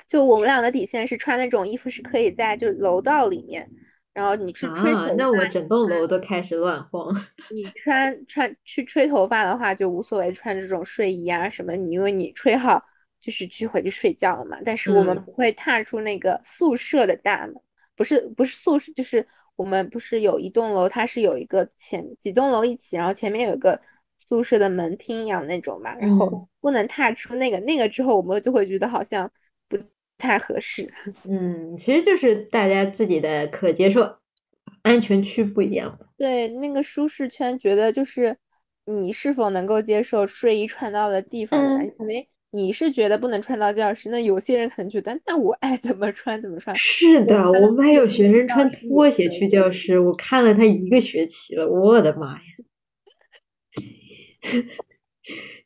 [0.09, 3.69] 就我们俩的底线是穿那种衣服是可以在就是楼道里面
[4.15, 7.15] 然后你去吹头啊，发，那我整栋楼都开始乱晃。
[7.51, 12.83] 你穿穿去吹头发的话就无所谓，穿这种睡衣啊什么，你因为你吹好
[13.21, 14.59] 就是去回去睡觉了嘛。
[14.65, 17.55] 但是我们嗯不会踏出那个宿舍的大门，
[17.97, 23.81] 不是不是宿舍，就是我们不是有一栋楼，它是有一个前几栋楼一起，然后前面有一个
[24.29, 29.33] 宿舍的门厅一样那种嘛，然嗯后不能踏出那个，那个之后我们就会觉得好像不
[30.25, 30.91] 太合适。
[31.29, 34.17] 嗯，其实就是大家自己的可接受
[34.83, 35.99] 安全区不一样。
[36.17, 38.37] 对，那个舒适圈，觉得就是
[38.87, 41.61] 你是否能够接受睡衣穿到的地方
[41.97, 46.75] 可能你是觉得不能穿到教室，那有些人可能觉得，那我爱怎么穿怎么穿。
[46.77, 52.41] 是的，我我们还有学生穿拖鞋去教室，我看了他一个学期了，我的妈呀！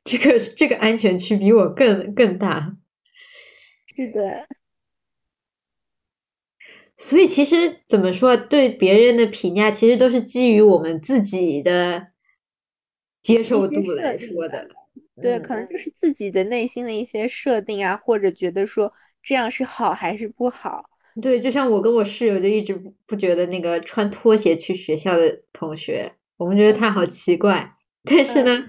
[0.04, 2.74] 这个这个安全区比我更更大，
[3.98, 4.46] 是的，
[6.96, 12.12] 所以其实怎么说，对别人的评价其实都是基于我们自己的
[13.20, 14.68] 接受度来说的。
[15.20, 20.88] 对，嗯可能就是自己的内心的一些设定啊，或者觉得说这样是好还是不好。
[21.20, 27.74] 对，就像我跟我室友就一直不不觉得那个穿拖鞋去学校的同学，我们觉得他好奇怪。
[28.04, 28.64] 但是呢，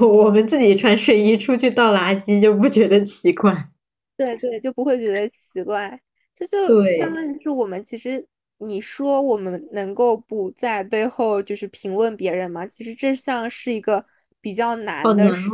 [0.00, 3.68] 我们自己穿睡衣出去倒垃圾就不觉得奇怪。
[4.16, 6.00] 对对，就不会觉得奇怪。
[6.36, 8.24] 这就相当于是我们其实，
[8.58, 12.66] 你说我们能够不在背后就是评论别人吗？
[12.66, 14.04] 其实这像是一个
[14.40, 15.48] 比较难的事。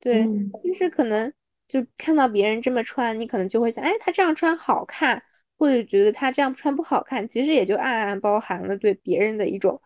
[0.00, 1.32] 对，嗯就是可能
[1.66, 5.22] 就看到别人这么穿，你可能就会想，哎，他这样穿好看，
[5.56, 9.80] 或者觉得他这样穿不好看，其实也就暗暗包含了对别人的一种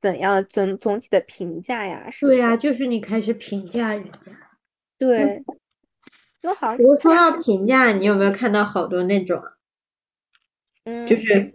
[0.00, 2.56] 怎样总总体的评价呀对呀、的。
[2.56, 4.32] 就是你开始评价人家。
[4.96, 5.42] 对，
[6.40, 9.52] 就好像不过说到评价，你有没有看到好多那种啊，
[10.84, 11.54] 嗯，就是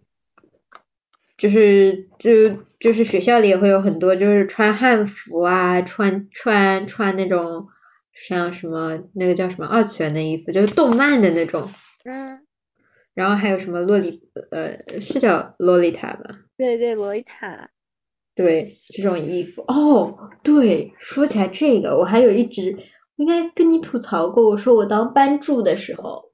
[1.37, 2.31] 就是就
[2.79, 7.67] 就是学校里也会有很多，就是穿汉服啊，穿穿穿那种
[8.13, 11.69] 像什么那个叫什么二次元的衣服，就是动漫的那种。
[12.03, 12.39] 嗯，
[13.15, 14.21] 然后还有什么洛丽，
[14.51, 16.41] 呃，是叫洛丽塔吧？
[16.55, 17.69] 对对，洛丽塔。
[18.35, 19.63] 对，这种衣服。
[19.67, 22.77] 哦，对，说起来这个，我还有一直
[23.17, 26.31] 应该跟你吐槽过，我说我当班助的时候，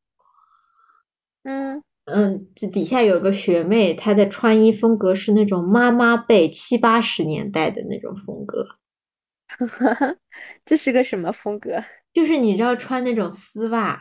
[1.43, 8.65] 嗯，嗯，这底下有个学妹，她的穿衣风格是那种妈妈辈七八十年代的那种风格，
[10.65, 11.83] 这是个什么风格？
[12.13, 13.99] 就是你知道穿那种丝袜，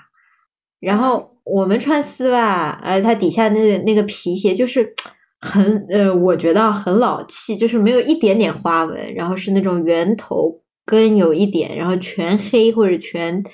[0.79, 1.37] 然后。
[1.43, 4.95] 我们穿丝袜，呃，它底下那个那个皮鞋就是
[5.41, 10.60] 很呃，我觉得很老气，就是没有一点点花纹，然后是那种圆头
[10.91, 13.45] 跟有一点，然后全黑或者全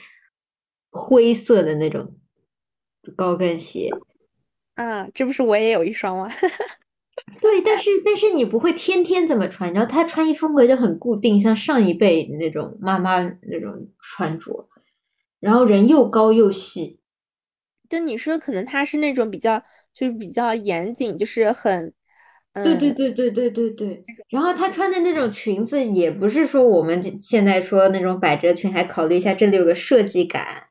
[0.90, 2.16] 灰色的那种
[3.14, 3.90] 高跟鞋。
[4.74, 6.28] 啊，这不是我也有一双吗？
[7.40, 14.68] 对，但是但是你不会天天这么穿，然后她穿衣风格就很固定，像上一辈那种妈妈那种穿着，
[15.40, 17.00] 然后人又高又细，
[17.88, 21.92] 就你说，可能他是那种比较，就是比较严谨，就是很，
[22.62, 24.02] 对对嗯，对对对对对。
[24.30, 30.68] 然后她穿的那种裙子，也不是说我们现在说那种百褶裙，还考虑一下这里有个设计感。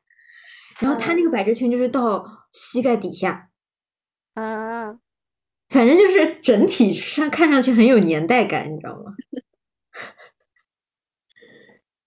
[0.80, 3.50] 然后她那个百褶裙就是到膝盖底下，
[4.34, 4.98] 啊，
[5.68, 9.14] 反正就是整体上看上去很有年代感，你知道吗？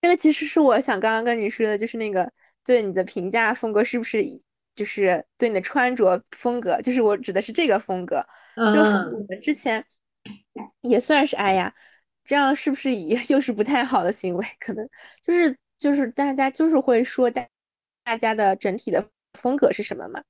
[0.01, 2.31] 这个其实是我想刚刚跟你说的，就是那个
[2.65, 4.41] 对你的评价风格是不是以，
[4.75, 8.25] 就是对你的穿着风格，就是我指的是这个风格，
[8.67, 9.85] 就很嗯我们之前
[10.81, 11.73] 也算是哎呀，
[12.23, 14.45] 这样是不是也 又是不太好的行为？
[14.59, 14.87] 可能
[15.21, 17.47] 就是就是大家就是会说大
[18.03, 20.21] 大家的整体的风格是什么嘛？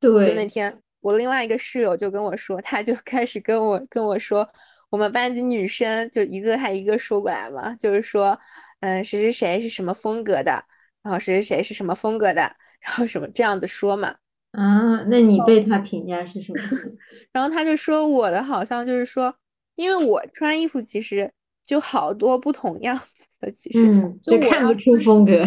[0.00, 4.48] 对就那对，天，我另外一个室友就跟我说，他就开始跟我跟我说，
[4.90, 8.38] 我们班级女生就一个还一个说过来嘛，就是说，
[8.80, 10.64] 嗯，谁谁谁是什么风格的，
[11.02, 14.16] 然后谁谁谁是什么风格的，然后什么这样子说嘛。
[14.52, 16.58] 啊，那你被他评价是什么？
[17.32, 19.34] 然后他就说我的好像就是说，
[19.76, 21.30] 因为我穿衣服其实
[21.64, 23.04] 就好多不同样子
[23.40, 25.44] 的，其实嗯，就看不出风格。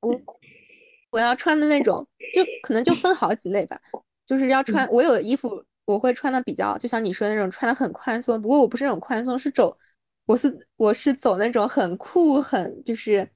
[0.00, 0.20] 我
[1.12, 3.80] 我要穿的那种，就可能就分好几类吧。
[4.26, 8.40] 就是要穿，我有的衣服我会穿的比较，就像你说的那种穿的很宽松。
[8.40, 9.76] 不过我不是那种宽松，是走，
[10.26, 13.28] 我是我是走那种很酷、很就是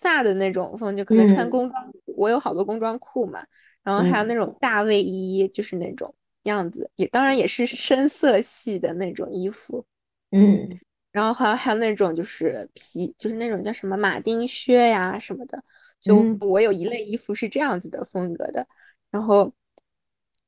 [0.00, 3.44] 飒的那种风，就可能穿嗯工装，我有好多工装裤嘛，
[3.82, 4.28] 然后还有嗯。
[4.28, 9.84] 那种大卫衣，就是那种样子，也当然也是深色系的那种衣服。
[10.32, 10.78] 嗯。
[11.12, 15.62] 然后还有还有那种就是皮，就是那种叫什么马丁靴呀什么的，
[16.00, 16.38] 就嗯。
[16.40, 18.66] 我有一类衣服是这样子的风格的，
[19.10, 19.52] 然后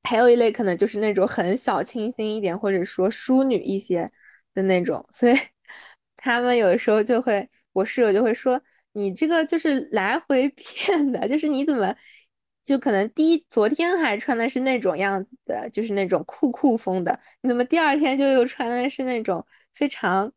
[0.03, 4.11] 还有一类可能就是那种很小清新一点，或者说淑女一些
[4.55, 5.35] 的那种，所以
[6.17, 8.61] 他们有的时候就会，我室友就会说，
[8.97, 11.95] 你这个就是来回 变的，就是你怎么
[12.65, 20.33] 就可能第一昨天还穿的是那种样子的，就是那种酷酷风的，你怎么第二天就又穿的是那种非常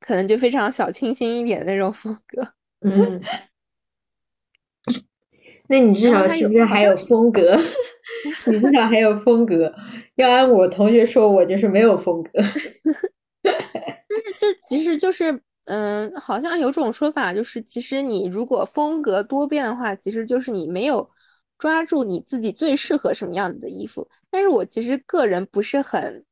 [0.00, 2.54] 可能就非常小清新一点的那种风格？
[2.80, 3.20] 嗯，
[5.68, 7.56] 那你至少是不是还有风格？
[8.24, 9.74] 你至少还有风格。
[10.14, 12.30] 要按我同学说，我就是没有风格。
[13.42, 21.08] 但是，就其实就是，嗯，好像有种说法，就是其实你如果风格多变的话，其实就是你没有
[21.58, 24.08] 抓住你自己最适合什么样子的衣服。
[24.30, 26.24] 但是我其实个人不是很，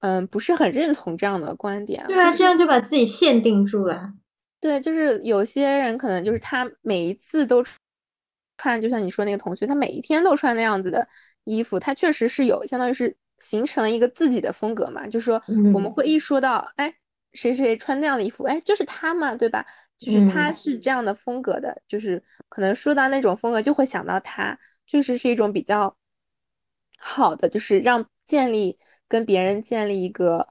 [0.00, 2.04] 嗯，不是很认同这样的观点。
[2.06, 4.12] 对啊，这样就把自己限定住了。
[4.60, 7.62] 对，就是有些人可能就是他每一次都。
[8.56, 11.08] 穿就像你说那个同学，他每一天都穿那样子的
[11.42, 15.08] 衣服，他确实是有相当于是形成了一个自己的风格嘛。
[15.08, 15.42] 就是说
[15.74, 16.94] 我们会一说到，哎，
[17.34, 19.66] 谁谁穿那样的衣服，哎，就是他嘛，对吧？
[19.98, 25.96] 就是他是这样的风格的，就是可能说到那种风格就会想到他，确实是一种比较
[26.98, 28.78] 好的，就是让建立
[29.08, 30.48] 跟别人建立一个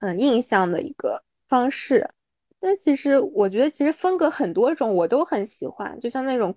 [0.00, 2.10] 嗯印象的一个方式。
[2.60, 6.54] 但其实我觉得，其实风格很多种，我都很喜欢，就像那种。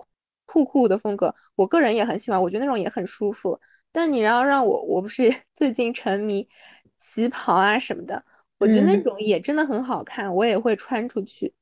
[0.52, 3.60] 酷酷的风格，我个人也很喜欢，我觉得那种也很舒服。
[3.92, 6.50] 但你要让我，我不是 最近沉迷
[6.98, 8.26] 旗袍啊什么的，
[8.60, 11.54] 我觉得那种也真的很好看，我也会穿出去。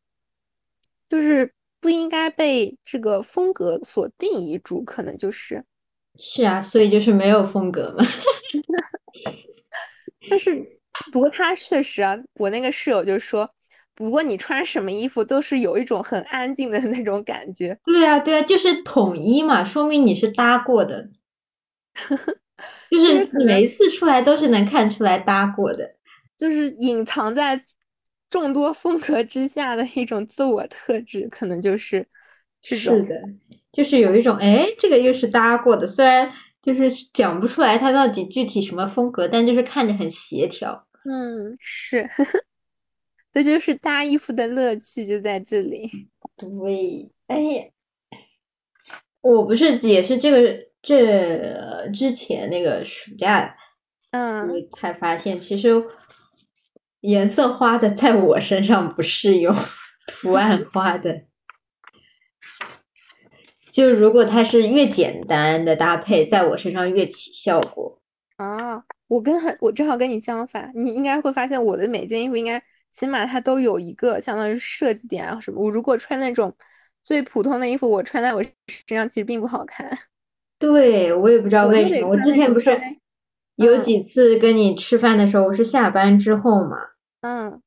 [1.08, 5.64] 就是不应该被这个风格所定义住，可能就是。
[6.20, 8.06] 是啊，所以就是没有风格嘛。
[10.30, 10.80] 但是，
[11.12, 13.50] 不过他确实啊，我那个室友就说。
[13.96, 17.76] 不过你穿什么衣服都是有一种很安静的那种感觉。
[17.84, 21.10] 对啊，对啊，就是统一嘛，说明你是搭过的。
[22.92, 25.96] 就是每一次出来都是能看出来搭过的，
[26.38, 27.62] 就是隐藏在
[28.30, 32.06] 众多风格之下的一种自我特质，可能就是
[32.62, 32.96] 这种。
[32.96, 33.16] 是的，
[33.72, 36.32] 就是有一种哎，这个又是搭过的，虽然
[36.62, 40.88] 就是讲不出来它到底具体什么风格，但就是看着很协调。
[41.06, 42.08] 嗯，是。
[43.34, 45.90] 这就是搭衣服的乐趣，就在这里。
[46.36, 47.72] 对，哎，
[49.22, 53.56] 我不是也是这个这之前那个暑假，
[54.10, 55.70] 嗯，才发现其实
[57.02, 59.56] 颜色花的在我身上不适用，
[60.08, 61.24] 图案花的，
[63.72, 68.02] 就如果它是越简单的搭配，在我身上越起效果。
[68.38, 72.62] 啊，我跟很我正好跟你相反，你应该会发现我的每件衣服应该。
[72.90, 75.62] 起码它都有一个相当于设计点啊什么。
[75.62, 76.56] 我如果穿那种
[77.04, 79.86] 最普通的衣服，我穿在我身上其实并不好看。
[80.58, 82.08] 对我也不知道为什么。
[82.08, 82.72] 我之前不是
[83.58, 86.78] 有几次跟你吃饭的时候，我是下班之后嘛。
[87.22, 87.62] 嗯。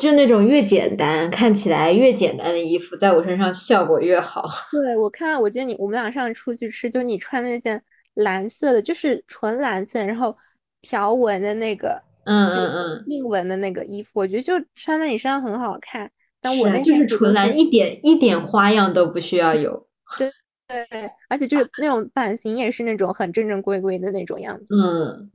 [0.00, 4.48] 就那种越简单，看起来越简单的衣服，在我身上效果越好。
[4.72, 7.82] 对，我看我记得你我们俩上次出去吃，就你穿那件
[8.14, 10.34] 蓝色的，就是纯蓝色，然后
[10.80, 12.02] 条纹的那个。
[12.24, 16.10] 嗯嗯嗯，印纹的那个衣服，我觉得就穿在你身上很好看。
[16.40, 19.86] 但我那就是纯蓝，一点一点花样都不需要有。
[20.18, 20.32] 对
[20.66, 24.74] 对对，而且就是那种版型也是那种很正正规规的那种样子。
[24.74, 25.30] 嗯，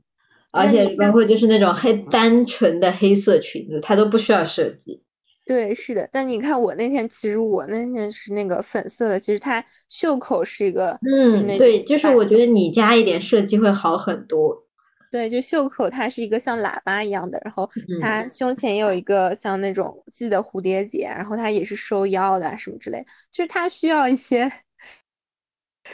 [0.52, 5.02] 而且包括就是那种黑单纯的黑色裙子，它都不需要设计。
[5.46, 6.08] 对，是的。
[6.12, 14.64] 但你看我那天，其实我那天是那个粉色的，其实它袖口是一个，嗯，对，就是我觉得你加一点设计会好很多。
[15.10, 17.68] 对，就袖口它是一个像喇叭一样的，然后
[18.00, 24.48] 它胸前也有一个像那种系的蝴蝶结，然后它也是收腰的什么之类，就是它需要一些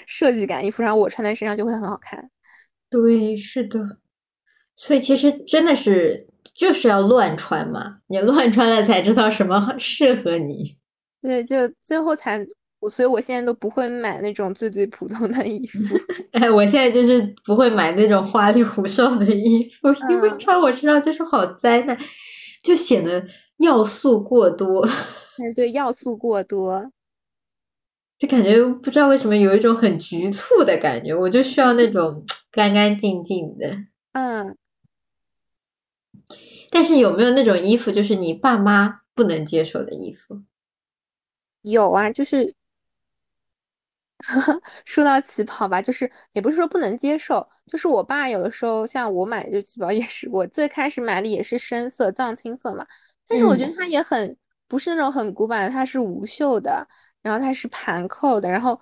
[0.07, 2.31] 设计感，衣服上我穿在身上就会很好看。
[2.91, 3.99] 对，是的，
[4.77, 10.77] 所以其实真的是就是要乱穿嘛，你乱穿了才知道什么适合你。
[11.23, 12.47] 对，就最后才。
[12.89, 15.79] 所以，我现在都不会买那种最最普通的衣服。
[16.31, 21.99] 哎，我现在就是不会买那种花里胡哨的衣服，因为穿我身上就是好灾难，
[22.63, 23.27] 就显得
[23.57, 24.87] 要素过多。
[24.87, 26.93] 哎，对，要素过多，
[28.19, 33.69] 就感觉不知道为什么有一种很局促的感觉，我就需要那种干干净净的。
[34.13, 34.57] 嗯。
[36.71, 40.43] 但是有没有那种衣服，就是你爸妈不能接受的衣服？
[41.63, 42.55] 有啊，就是。
[44.87, 52.87] 说到旗袍吧，就是也不是说不能接受，就是我爸有的时候像我买就旗袍也是，我最开始买的也是深色藏青色嘛，
[53.29, 54.35] 但是我觉得它也很
[54.67, 56.89] 不是那种很古板，它是无袖的，
[57.27, 58.81] 然后它是盘扣的，然后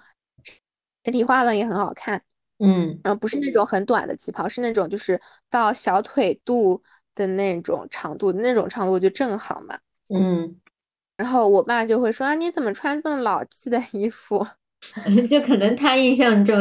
[1.03, 2.22] 整体花纹也很好看，
[2.59, 5.18] 嗯然后，不是那种很短的旗袍，是那种就是
[5.49, 6.82] 到小腿肚
[7.14, 9.78] 的那种长度，那种长度就正好嘛。
[10.14, 10.61] 嗯，
[11.16, 14.47] 然后我爸就会说啊，你怎么穿这么老气的衣服？
[15.26, 16.57] 就可能他印象中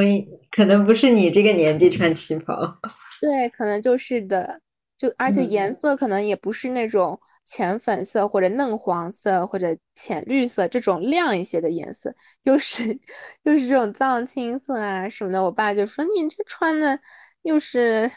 [0.51, 2.79] 可能不是你这个年纪穿旗袍。
[3.19, 4.61] 对，可能就是的，
[4.97, 12.13] 就而且颜嗯色可能也不是那种浅粉色或者嫩黄色或者浅绿色这种亮一些的颜色，
[12.43, 12.99] 又是
[13.43, 15.43] 又是这种藏青色啊什么的。
[15.43, 16.99] 我爸就说你这穿的
[17.41, 18.09] 又是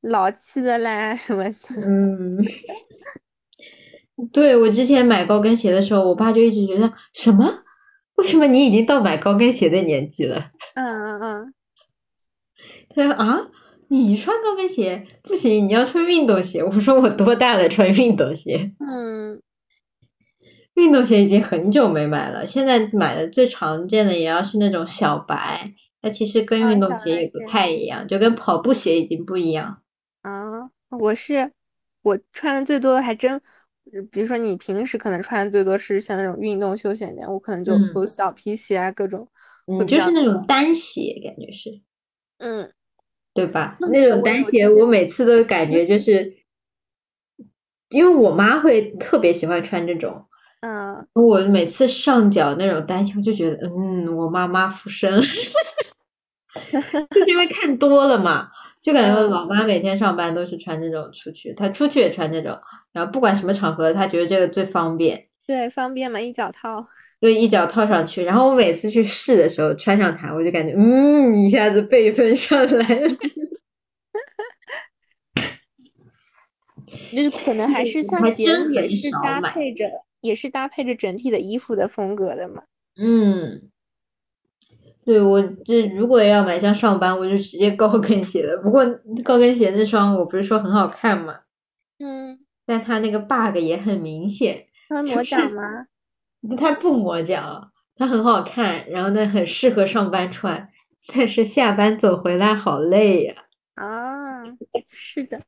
[0.00, 1.56] 老气的啦什么的。
[1.86, 2.38] 嗯，
[4.32, 7.62] 对，我之前买高跟鞋的时候，我爸就一直觉得什么？
[8.16, 10.50] 为什么你已经到买高跟鞋的年纪了？
[10.76, 11.54] 嗯嗯嗯，
[12.94, 13.40] 他说啊，
[13.88, 16.62] 你穿高跟鞋不行，你要穿运动鞋。
[16.62, 18.72] 我说我多大了穿运动鞋？
[18.80, 19.40] 嗯，
[20.74, 25.72] 运动鞋已经很久没买了，现在买的最常见的也要是那种小白，
[26.02, 29.82] 它其实跟啊运动鞋也不太一样，就跟跑步鞋已经不一样。
[30.22, 31.52] 啊，我是
[32.02, 33.40] 我穿的最多的还真，
[34.10, 39.28] 比如说你平时可能穿的最多是像那种运动休闲点，我可能就嗯有小皮鞋啊，各种
[39.86, 41.80] 就是那种单鞋，感觉是。
[42.38, 42.72] 嗯。
[43.34, 43.76] 对吧？
[43.80, 46.32] 那那种单鞋，我每次都感觉就是，
[47.90, 50.24] 因为我妈会特别喜欢穿这种，
[50.60, 55.20] 嗯，我每次上脚那种单鞋，我就觉得，嗯，我妈妈附身了，
[57.10, 58.48] 就是因为看多了嘛，
[58.80, 62.56] 就感觉老妈每天上班都是穿这种出去，她出去也穿这种，
[62.92, 66.86] 然后不管什么场合，她觉得这个最方便，对，方便嘛，一脚套。
[67.24, 68.22] 就一脚套上去。
[68.22, 73.08] 然后我每次去试的时候穿上它，我就感觉，嗯，一下子辈分上来了。
[77.16, 79.88] 就是可能还是像还鞋子也是搭配着，
[80.20, 82.64] 也是搭配着整体的衣服的风格的嘛。
[83.00, 83.70] 嗯，
[85.06, 88.60] 对，我这如果要买像上班，我就直接高跟鞋了。
[88.62, 88.84] 不过
[89.24, 91.40] 高跟鞋那双我不是说很好看嘛，
[91.98, 95.86] 嗯，但它那个 bug 也很明显，它会磨脚吗？
[96.56, 100.68] 它不磨脚，它很好看，然后呢很适合上班穿，
[101.14, 103.34] 但是下班走回来好累呀、
[103.74, 104.42] 啊，
[104.90, 105.40] 是的。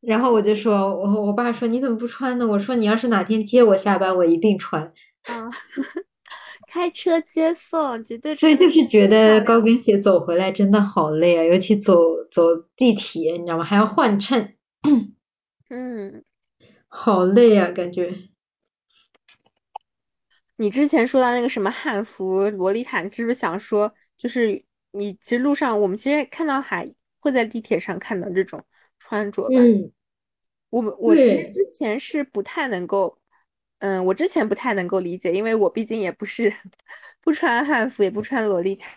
[0.00, 2.46] 然后我就说，我我爸说你怎么不穿呢？
[2.46, 4.82] 我说你要是哪天接我下班，我一定穿。
[5.24, 5.50] 啊，
[6.72, 11.94] 开车接送绝对所以就是觉得高跟鞋走回来真的好累啊，尤其走
[12.30, 12.44] 走
[12.76, 13.64] 地铁，你知道吗？
[13.64, 14.54] 还要换乘，
[15.68, 16.24] 嗯，
[16.88, 18.29] 好累啊，感觉。
[20.60, 26.86] 你之前说到那个什么汉服洛丽塔，你是不是想说，就是你其实路上我们其实也看到还
[27.18, 28.62] 会在地铁上看到这种
[28.98, 29.48] 穿着吧？
[29.56, 29.90] 嗯，
[30.68, 33.18] 我们我其实之前是不太能够，
[33.78, 36.52] 嗯，我之前不太能够理解，因为我毕竟也不是
[37.22, 38.90] 不穿汉服，也不穿洛丽塔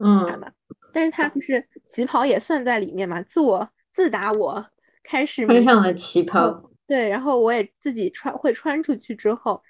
[0.00, 0.52] 嗯。
[0.92, 3.22] 但是它不是旗袍也算在里面嘛？
[3.22, 4.66] 自我自打我
[5.02, 9.62] 开始穿上了旗旗袍，对，然后我也自己穿会穿出去之后，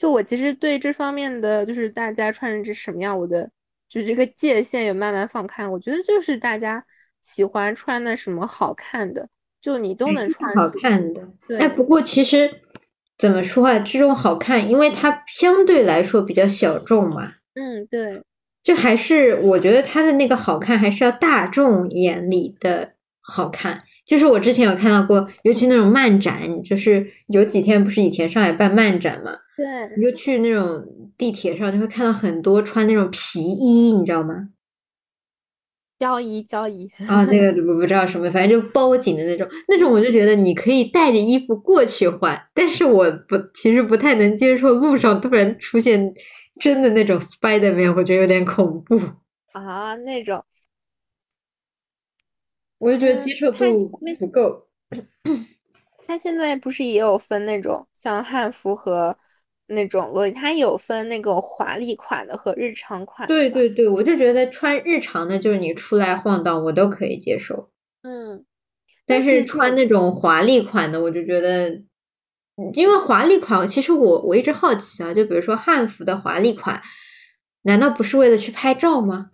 [0.00, 3.50] 就我其实对这方面的就是大家穿成这什么样，我的
[3.86, 5.68] 就是这个界限有慢慢放开。
[5.68, 6.82] 我觉得就是大家
[7.20, 9.28] 喜欢穿的什么好看的，
[9.60, 10.70] 就你都能穿好。
[10.80, 11.28] 看的。
[11.46, 12.50] 对哎，不过其实
[13.18, 18.22] 怎么说啊，这种好看，因为它相对来说比较小众嘛，嗯，对，
[18.62, 23.82] 就还是我觉得它的那个好看还是要大众眼里的好看。
[24.06, 34.48] 就是我之前有看到过，尤其那种漫展，就是有几天不是以前上海办漫展嘛，对，你就去那种地铁上，就会看到很多穿那种皮衣，你知道吗？
[35.98, 46.10] 交衣交衣，啊，那个我不知道什么，反正就包紧的那种，那种我就觉得你可以带着衣服过去换，但是我不，其实不太能接受路上突然出现
[46.58, 48.98] 真的那种 Spiderman，我觉得有点恐怖，
[49.52, 50.42] 啊，那种，
[52.78, 54.68] 我就觉得嗯接受看度那不够。
[56.06, 59.16] 他现在不是也有分那种像汉服和
[59.70, 67.70] 那种洛丽，它有分那种华丽款的和日常款对对对，我就觉得穿日常的，就是你出来晃荡，我都可以接受。
[68.02, 68.44] 嗯，
[69.06, 76.82] 但是穿那种华丽款的，我就觉得，嗯因为华丽款，其实我我一直好奇啊，就比如说汉服的华丽款，
[77.62, 79.30] 难道不是为了去拍照吗？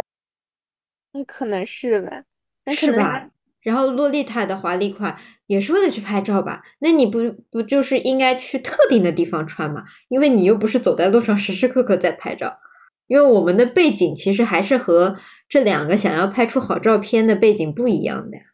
[1.12, 2.24] 那可能是的吧，
[2.64, 3.30] 那可能是吧？
[3.66, 6.62] 然后洛丽塔的华丽款也是为了去拍照吧？
[6.78, 7.18] 那你不
[7.50, 9.84] 不就是应该去特定的地方穿吗？
[10.06, 12.60] 因为你又不是走在路上时时刻刻在拍照，
[13.08, 15.16] 因为我们的背景其实还是和
[15.48, 18.44] 这两个想要拍出好照片的背景不一样的呀。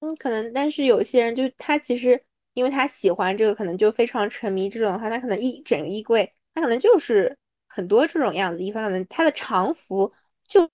[0.00, 2.20] 嗯，可能，但是有些人就他其实
[2.54, 7.38] 因为他喜欢这个，可能就非常沉迷这种的话，他可能一整个衣柜，他可能就是
[7.68, 10.12] 很多这种样子的衣服，可能他的常服
[10.48, 10.68] 就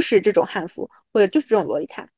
[0.00, 2.08] 就是这种汉服，或者就是这种洛丽塔。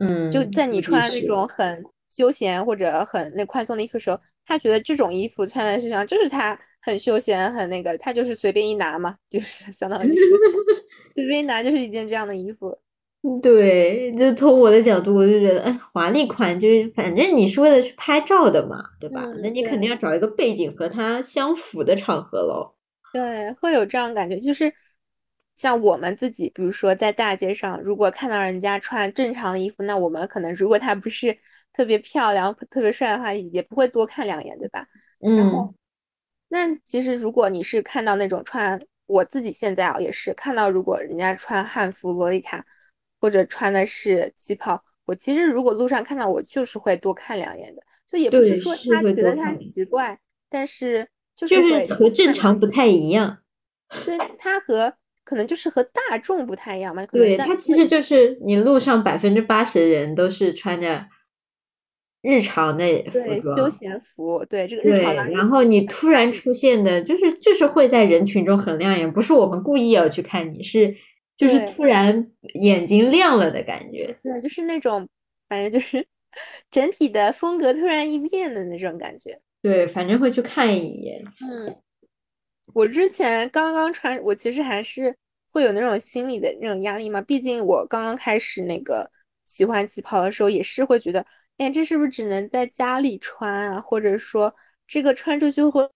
[0.00, 10.22] 嗯，就在你穿那种很休闲或者很那宽松的衣服的时候，他觉得这种衣服穿在身上就是他很休闲很那个，他就是随便一拿嘛，就是相当于是
[11.16, 12.76] 随便一拿就是一件这样的衣服。
[13.40, 19.22] 对，就从我的角度，我就觉得，哎，华丽款就是反正你是为了去拍照的嘛，对吧？
[19.24, 22.74] 嗯那你肯定要找一个背景和它相符的场合喽。
[23.12, 24.72] 对，会有这样感觉，就是
[25.54, 31.36] 像我们自己，比如说在大街上，如果看到人家穿正常的衣服，那我们可能如果他不是
[31.72, 34.86] 特别漂亮、特别帅的话，也不会多看两眼，对吧？
[35.18, 35.74] 然后嗯，
[36.48, 42.64] 那其实如果你是看到那种穿，我自己现在啊也是看到，如果人家穿汉服洛丽塔，
[43.20, 52.32] 或者穿的是旗袍，我其实如果路上看到，我就是会多看两眼的，就也不是，说他觉得他奇怪，但是就是就是和正。
[52.32, 53.38] 常不太一样。
[54.04, 54.94] 对，他和
[55.24, 61.06] 可能就是和大众不太一样嘛，可能对，在它其实就是你路上百分之八十的人都是穿着
[62.22, 63.68] 日常的服对休。
[63.68, 70.94] 闲服，对这个日常对，当然然后你突然出现的，就是就是会在人群中很亮眼，不是我们故意要去看你，是
[71.36, 74.16] 就是突然眼睛亮了的感觉。
[74.22, 75.08] 对，就是那种
[75.48, 76.06] 反正就是
[76.70, 79.40] 整体的风格突然一变的那种感觉。
[79.60, 81.22] 对，反正会去看一眼。
[81.40, 81.76] 嗯，
[82.72, 85.14] 我之前刚刚穿，我其实还是
[85.50, 89.10] 会有那种心理的那种压力嘛，毕竟我刚刚开始那个
[89.44, 91.24] 喜欢旗袍的时候，也是会觉得，
[91.58, 93.80] 哎，这是不是只能在家里穿啊？
[93.80, 94.54] 或者说
[94.86, 95.88] 这个穿出去会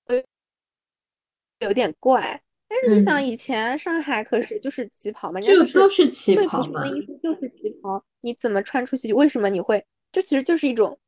[1.61, 2.43] 有点怪。
[2.69, 6.83] 但是你想，嗯，以前上海可是就是旗袍嘛，人家就就是都是旗最袍嘛。
[6.83, 9.13] 普通的衣服就是旗袍，你怎么穿出去？
[9.13, 9.85] 为什么你会？
[10.11, 10.99] 这其实就是一种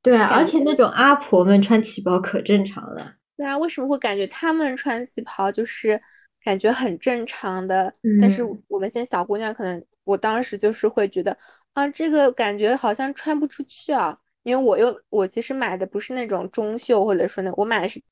[0.00, 0.44] 对啊，而。
[0.44, 3.16] 且那种阿婆们穿旗袍可正常了。
[3.38, 5.98] 对啊，为什么会感觉他们穿旗袍就是
[6.44, 7.94] 感觉很正常的？
[8.20, 11.36] 但是嗯，我们现在小姑娘可能，我当时就是会觉得
[11.72, 18.02] 啊，这个感觉好像穿不出去啊，因为我又我其实买的不是那种中袖，或者说呢我买的是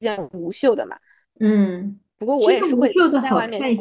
[0.00, 0.96] 件无袖的嘛。
[1.38, 2.90] 嗯，不过我也是会
[3.22, 3.78] 在外面披，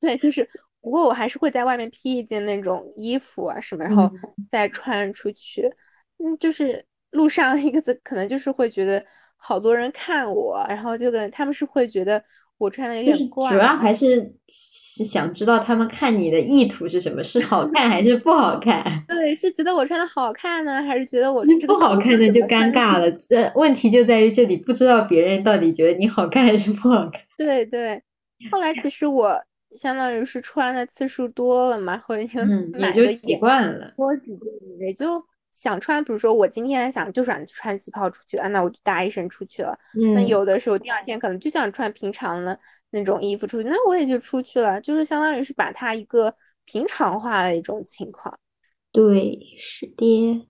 [0.00, 0.48] 对，就是
[0.80, 5.70] 不过我还是会在外面披一件那种衣服啊什么，然后嗯，再穿出去。
[6.16, 9.04] 嗯，就是路上 一个字，可能就是会觉得
[9.40, 12.22] 好多人看我，然后就跟他们是会觉得
[12.58, 18.84] 我穿的有点怪主要啊，还是是想知道他们看你的意图是什么，是好看还是不好看？
[19.08, 22.40] 对，是觉得我穿的好看呢，还是觉得我就是不好看的就？
[22.42, 23.10] 尴尬了。
[23.12, 27.20] 这 问题就在于这里，不知道别人到底觉得你好看还是不好看。
[27.38, 28.02] 对对，
[28.50, 29.34] 后来其实我
[29.72, 33.94] 相当于是穿的次数多了嘛，或者就嗯，也就习惯了。
[33.96, 35.22] 多几件，也就
[35.52, 36.02] 想穿。
[36.04, 39.78] 比如说我今天想就想穿旗袍出去啊，那我就搭一身出去了。
[40.14, 42.58] 那嗯，有的时候第二天可能就想穿平常的
[42.90, 46.34] 那种衣服出去，那我也就出去了，就是相当于是把它一个
[46.64, 48.38] 平常化的一种情况。
[48.92, 50.48] 对，是的。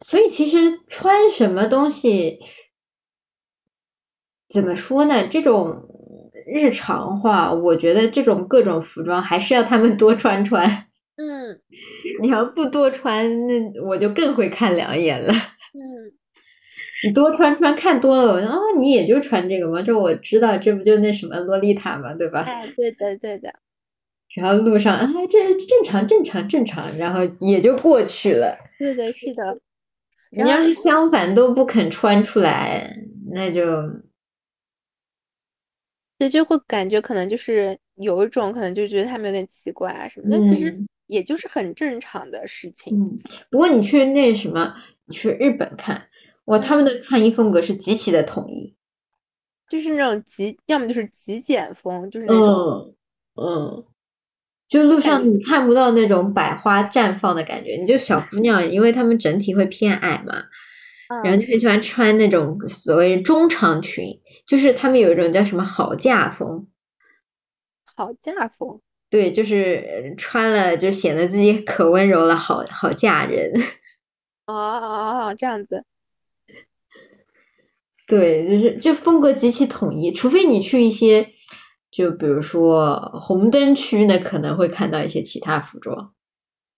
[0.00, 2.40] 所以其实穿什么东西，
[4.48, 5.28] 怎么说呢？
[5.28, 5.86] 这种
[6.46, 10.86] 日常化，我觉得这种各种服装还是要他们多穿穿。
[11.16, 11.60] 嗯
[12.20, 15.32] 你要不多穿，那我就更会看两眼了。
[15.74, 16.12] 嗯，
[17.06, 19.80] 你多穿穿看多了，我说啊，你也就穿这个吗？
[19.82, 22.14] 这我知道，这不就那什么洛丽塔嘛？
[22.14, 22.40] 对吧？
[22.42, 23.54] 哎，对的对的，
[24.36, 28.56] 然后路上啊，这正常正常正常，然后也就过去了。
[28.78, 29.60] 对的是的。
[30.32, 32.96] 你要是相反都不肯穿出来，
[33.34, 33.64] 那就
[36.18, 42.98] 对，就会感觉可能就是有一种可能就觉得他们有点奇怪啊什么的，但其实嗯也就是很正常的事情。
[42.98, 43.18] 嗯。
[43.50, 44.74] 不过你去那什么，
[45.06, 46.08] 你去日本看，
[46.46, 48.74] 哇，他们嗯，的穿衣风格是极其的统一。
[49.68, 52.94] 就是那种极，要么就是极简风，就是那种
[53.36, 53.84] 嗯嗯，
[54.66, 60.34] 就路，上你看不到那种百花绽放的感觉，你就小姑娘，因为她们整体会偏矮嘛，
[61.22, 66.66] 然后嗯，就很喜欢穿那种所谓中长裙，就是他们有一种叫什么好嫁风，
[67.84, 68.80] 好嫁风。
[69.10, 73.52] 对，就是呃穿了就显得自己可温柔了，好好嫁人。
[74.46, 75.84] 哦 哦哦，这样子。
[78.06, 81.28] 对，就是就风格极其统一，除非你去一些，
[81.90, 86.14] 就比如说红灯区，呢可能会看到一些其他服装。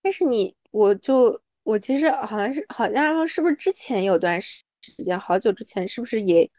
[0.02, 6.50] 但是你，我就我其实好像是好像是不是之前有段时时间，好久之前是不是也，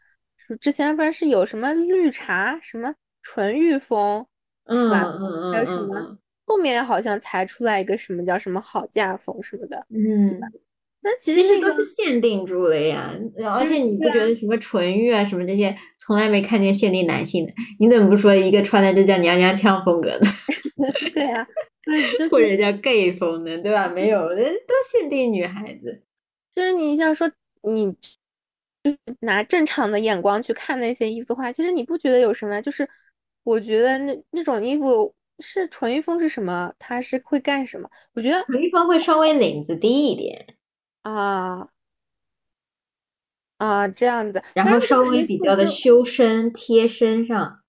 [0.60, 4.26] 之前不是是有什么绿茶什么纯欲风
[4.68, 5.02] 是嗯吧？
[5.18, 10.40] 嗯嗯还有什么嗯后面好像才出来一个什么叫什么好嫁风什么的，嗯嗯，
[11.00, 13.10] 那其其实那个都是限定住了呀，
[13.58, 17.52] 而且你不觉得什么纯欲啊什么这些，从来没看见限定男性的？
[17.80, 20.26] 你怎么不说一个穿的就叫娘娘腔风格呢？
[21.14, 21.46] 对啊，
[21.84, 23.88] 对，就或是者叫 gay 风呢，对吧？
[23.88, 26.02] 没有，这都限定女孩子。
[26.54, 27.30] 就是你像说
[27.62, 27.90] 你
[28.82, 32.60] 就拿正常的眼光去看那些衣服的话，其实你不觉得有什么？
[32.60, 32.86] 就是
[33.44, 36.72] 我觉得那那种衣服是纯欲风是什么？
[36.78, 37.88] 它是会干什么？
[38.14, 40.56] 我觉得纯欲风会稍微领子低一点，
[41.02, 41.68] 啊
[43.58, 47.60] 啊这样子，然后稍微比较的修身贴身上。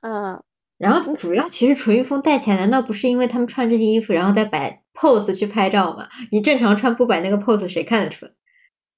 [0.00, 0.42] 嗯。
[0.78, 6.08] 然后主要其实纯欲风带起来，难道不是因为他们穿这些衣服，然后再摆 pose 去拍照吗？
[6.30, 8.32] 你正常穿不摆那个 pose，谁看得出来？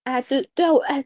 [0.04, 1.02] 哎，对对啊，我哎，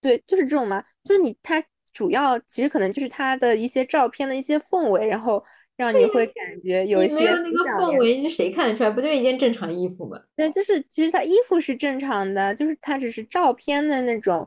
[0.00, 1.60] 对，就是这种嘛，就是你它
[1.94, 5.42] 主要其实可能就是它的一些照片的一些氛围，然后
[5.76, 8.90] 让你会感觉有一些没有那个氛围，就谁看得出来？
[8.90, 10.20] 不就一件正常衣服吗？
[10.36, 14.46] 对，就是其实它衣服是正常的，就是它只是照片的那种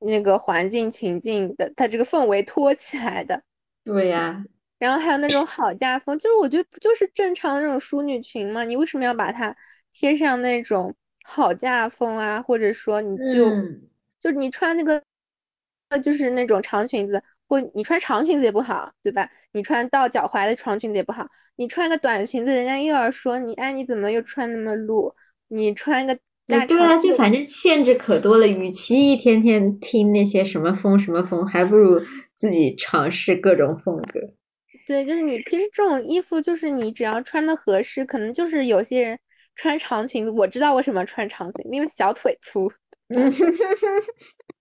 [0.00, 3.42] 那个环境情境的，它这个氛围托起来的。
[3.82, 4.44] 对呀。
[4.78, 8.62] 然后还有那种好家风，就是我觉得不就是正常的那种淑女裙吗？
[8.62, 9.56] 你为什么要把它
[9.90, 10.94] 贴上那种
[11.24, 12.42] 好嫁风啊？
[12.42, 13.88] 或者说你就、嗯、
[14.20, 15.02] 就是你穿那个，
[15.88, 19.28] 呃，就是那种长裙子，或你穿长裙子也不好，对吧？
[19.52, 21.26] 你穿到脚踝的长裙子也不好，
[21.56, 25.14] 你穿个短裙子，人家又要说你，哎，你怎么又穿那么露？
[25.48, 26.18] 你穿个
[26.48, 28.48] 大对啊，就反正限制可多了。
[28.48, 32.00] 与其一天天听那些什么风什么风，还不如
[32.34, 34.20] 自己尝试各种风格。
[34.86, 39.18] 对，就是你，其实这种衣服就是你只要穿的合适，可能就是有些人
[39.54, 42.70] 穿长裙子，我知道为什么穿长裙，因为小腿粗。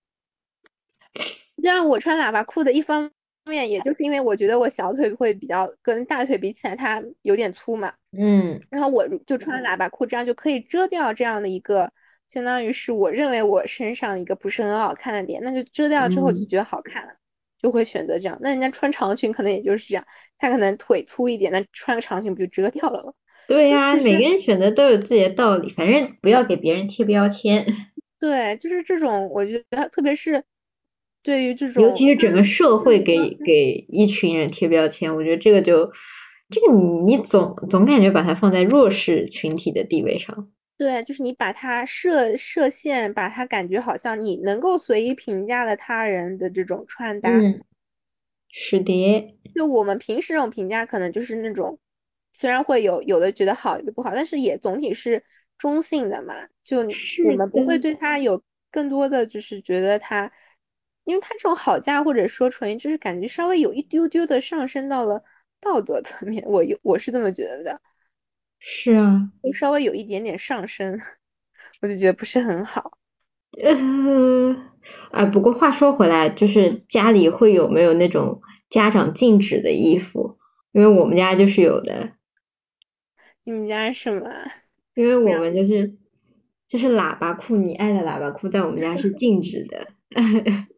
[1.65, 3.09] 嗯，就像我穿喇叭裤的一方
[3.45, 7.91] 面，也就是因为我觉得我小腿会比较跟大腿比起来，它有点粗嘛。
[8.17, 11.91] 嗯，然后我就穿喇叭裤，这样就可以遮掉这样的一个，
[12.29, 17.13] 相当于是我认为我身上一个不是很好看的点，那就遮掉之后就觉得好看了。
[17.57, 20.05] 就会选择这样，那人家穿长裙可能也就是这样，
[20.37, 23.11] 他可能腿粗一点，那穿个长裙不就遮掉了吗？
[23.47, 27.65] 对呀、每个人选择都有自己的道理，反正不要给别人贴标签。
[28.19, 30.43] 对，就是这种，我觉得特别是
[31.25, 35.89] 对于这种，尤其是整个社会给给一群人贴标签，我觉得这个就
[36.51, 40.51] 这个你你总总感觉把它放在弱势群体的地位上。
[40.77, 47.31] 对，就是你把它设设限，把它感觉好像你能够随意评价的他人的这种穿搭。
[47.31, 47.59] 嗯，
[48.51, 49.35] 是的。
[49.55, 51.79] 就我们平时这种评价，可能就是那种
[52.37, 55.23] 虽然会有有的觉得好，有的不好，但是也总体是
[55.57, 56.35] 中性的嘛。
[56.63, 60.29] 就我们不会对他有更多的就是觉得他，
[61.05, 65.23] 因为他这种好价或者说纯，就是感觉稍微有一丢丢的上升到了
[65.61, 66.43] 道德层面。
[66.45, 67.81] 我有我是这么觉得的。
[68.59, 70.99] 是啊，就稍微有一点点上升，
[71.81, 72.97] 我就觉得不是很好。
[73.61, 73.73] 呃，
[75.11, 80.37] 啊，不过话说回来，就是家里会有没有那种家长禁止的衣服？
[80.71, 82.13] 因为我们家就是有的。
[83.43, 84.29] 你们家是什么？
[84.95, 85.95] 因为我们就是
[86.67, 89.87] 就是喇叭裤，你爱的喇叭裤在我们家是禁止的。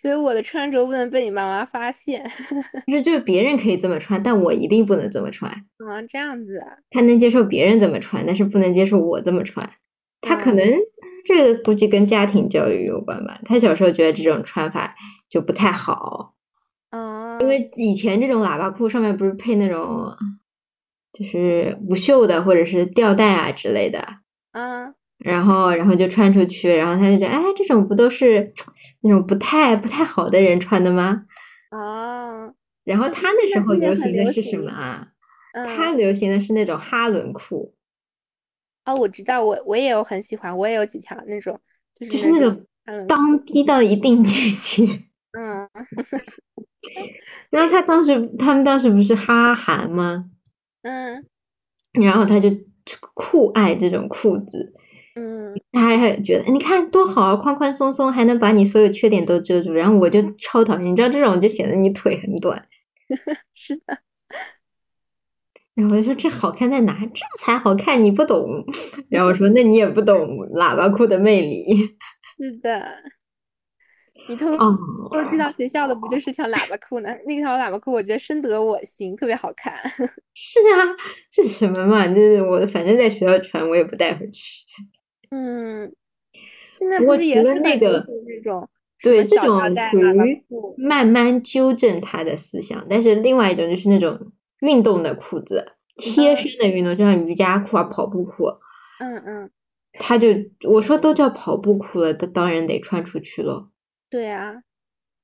[0.00, 2.24] 所以我的穿着不能被你妈妈发现。
[2.86, 5.50] 就是就是别人可以这么穿，但我一定不能这么穿。
[5.50, 6.60] 啊，这样子。
[6.90, 9.68] 他能接受别人这么穿，但是不能接受我这么穿。
[10.22, 10.80] 他可能、嗯、
[11.24, 13.40] 这个估计跟家庭教育有关吧。
[13.44, 14.94] 他小时候觉得这种穿法
[15.28, 16.34] 就不太好。
[16.90, 17.38] 哦。
[17.40, 20.14] 因为以前这种喇叭裤上面不是配那种
[21.12, 24.06] 就是无袖的或者是吊带啊之类的。
[24.52, 24.94] 嗯。
[25.20, 28.52] 然后，然后就穿出去，然后他就觉得，哎，这种不都是
[29.02, 31.24] 那种不太不太好的人穿的吗？
[31.70, 32.52] 啊。
[32.84, 35.08] 然后他那时候流行的是什么啊？
[35.52, 37.74] 嗯、他流行的是那种哈伦裤。
[38.86, 41.60] 哦，我知道，我我也有很喜欢，我也有几条那种，
[41.94, 42.66] 就是就是那种
[43.06, 45.04] 裆低到一定境界。
[45.38, 45.68] 嗯。
[47.50, 50.24] 然后他当时，他们当时不是哈韩吗？
[50.82, 51.26] 嗯。
[51.92, 52.48] 然后他就
[53.14, 54.72] 酷爱这种裤子。
[55.54, 59.72] 嗯，他还觉得你看多好啊，宽宽松松，还能把你所有缺点都遮住。
[59.72, 62.66] 然后我就超讨厌，你知道这种就显得你腿很短。
[63.52, 63.98] 是的。
[65.74, 66.98] 然后我就说这好看在哪？
[67.14, 68.64] 这才好看，你不懂。
[69.08, 70.18] 然后我说那你也不懂
[70.54, 71.64] 喇叭裤的魅力。
[72.36, 72.82] 是的。
[74.28, 74.78] 你偷哦，
[75.10, 77.08] 偷寄到学校的不就是条喇叭裤呢？
[77.26, 79.74] 那条喇叭裤我觉得深得我心，特别好看。
[80.34, 80.94] 是啊，
[81.32, 82.06] 这什么嘛？
[82.06, 84.62] 就是我反正在学校穿，我也不带回去。
[85.30, 85.92] 嗯，
[86.78, 88.68] 现在不过除了那个那种
[89.02, 89.58] 对这种
[89.90, 90.44] 属于
[90.76, 95.64] 慢慢纠正他的思想，但是另外一种就是那种运动的裤子，
[95.96, 98.46] 贴身的运动，就像瑜伽裤啊、跑步裤，
[98.98, 99.50] 嗯嗯，
[99.98, 100.28] 他就
[100.68, 103.70] 我说都叫跑步裤了，他当然得穿出去了。
[104.10, 104.54] 对啊，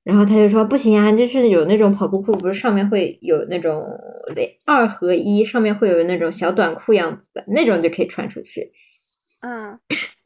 [0.05, 3.83] 然后他就说不行啊，就是有那种跑步裤，不是上面会有那种
[4.35, 8.73] 得二合一，上面会有那种小短裤样子的那种就可以穿出去。
[9.47, 9.79] 嗯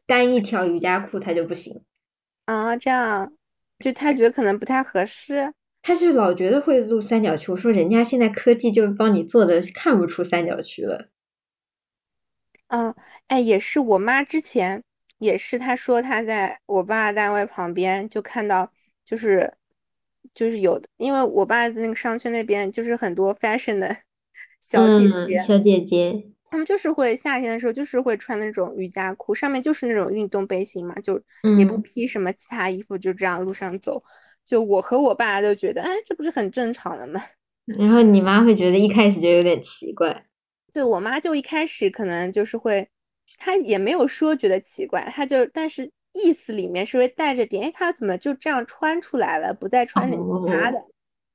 [0.07, 1.85] 单一条瑜伽裤他就不行，
[2.47, 3.31] 啊，这样
[3.79, 5.53] 就他觉得可能不太合适。
[5.83, 7.53] 他是老觉得会露三角区。
[7.53, 11.11] 我说人家现在科技就帮你做的看不出三角区了。
[12.69, 12.95] 嗯，
[13.29, 14.83] 哎，也是我妈之前
[15.19, 18.73] 也是，她说她在我爸单位旁边就看到，
[19.05, 19.53] 就是
[20.33, 23.97] 就是有，因为我爸在那个商圈那边就是很多 fashion 的
[24.61, 31.15] 小姐姐，嗯，小姐姐，她们就是会夏天的时候就是会穿那种瑜伽裤，上面就是那种运动背心嘛，就
[31.57, 34.03] 也不嗯，披什么其他衣服，就这样路上走。
[34.45, 37.21] 就我和我爸都觉得，哎，这不是很正常的吗？
[37.67, 40.27] 然后你妈会觉得一开始就有点奇怪。
[40.73, 42.89] 对，我妈就一开始可能就是会，
[43.39, 50.87] 她也没有说觉得奇怪，她就但是意思里面是会带着点，哎，她怎么就这样穿出来了，不再穿点其他的，哦，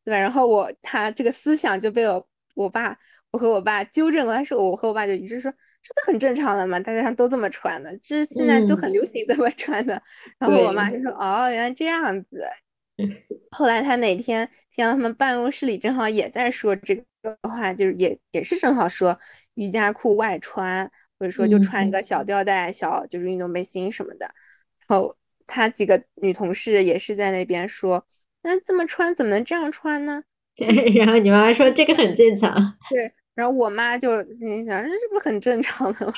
[0.03, 0.17] 对吧？
[0.17, 2.97] 然后我她这个思想就被我我爸
[3.35, 10.01] 我和我爸纠正过，但是我和我爸就一直说这不很正常的嘛，大街上都这么穿的，这现在都很嗯，流行这么穿的。
[10.39, 12.41] 然后我妈，就说哦，原来这样子。
[12.97, 13.11] 嗯
[13.51, 17.03] 后来他哪天听到他们办公室里正好也在说这个
[17.43, 19.17] 话，就是也也是正好说
[19.55, 24.25] 瑜伽裤外穿，或者说就穿一嗯，个小吊带、小就是运动背心什么的。
[24.87, 25.15] 然后
[25.45, 28.05] 他几个女同事也是在那边说，
[28.43, 30.23] 那这么穿怎么能这样穿呢？
[30.55, 32.77] 对， 然后你妈妈说这个很正常。
[32.89, 36.13] 对，然后我妈就心里想，这这不很正常的吗？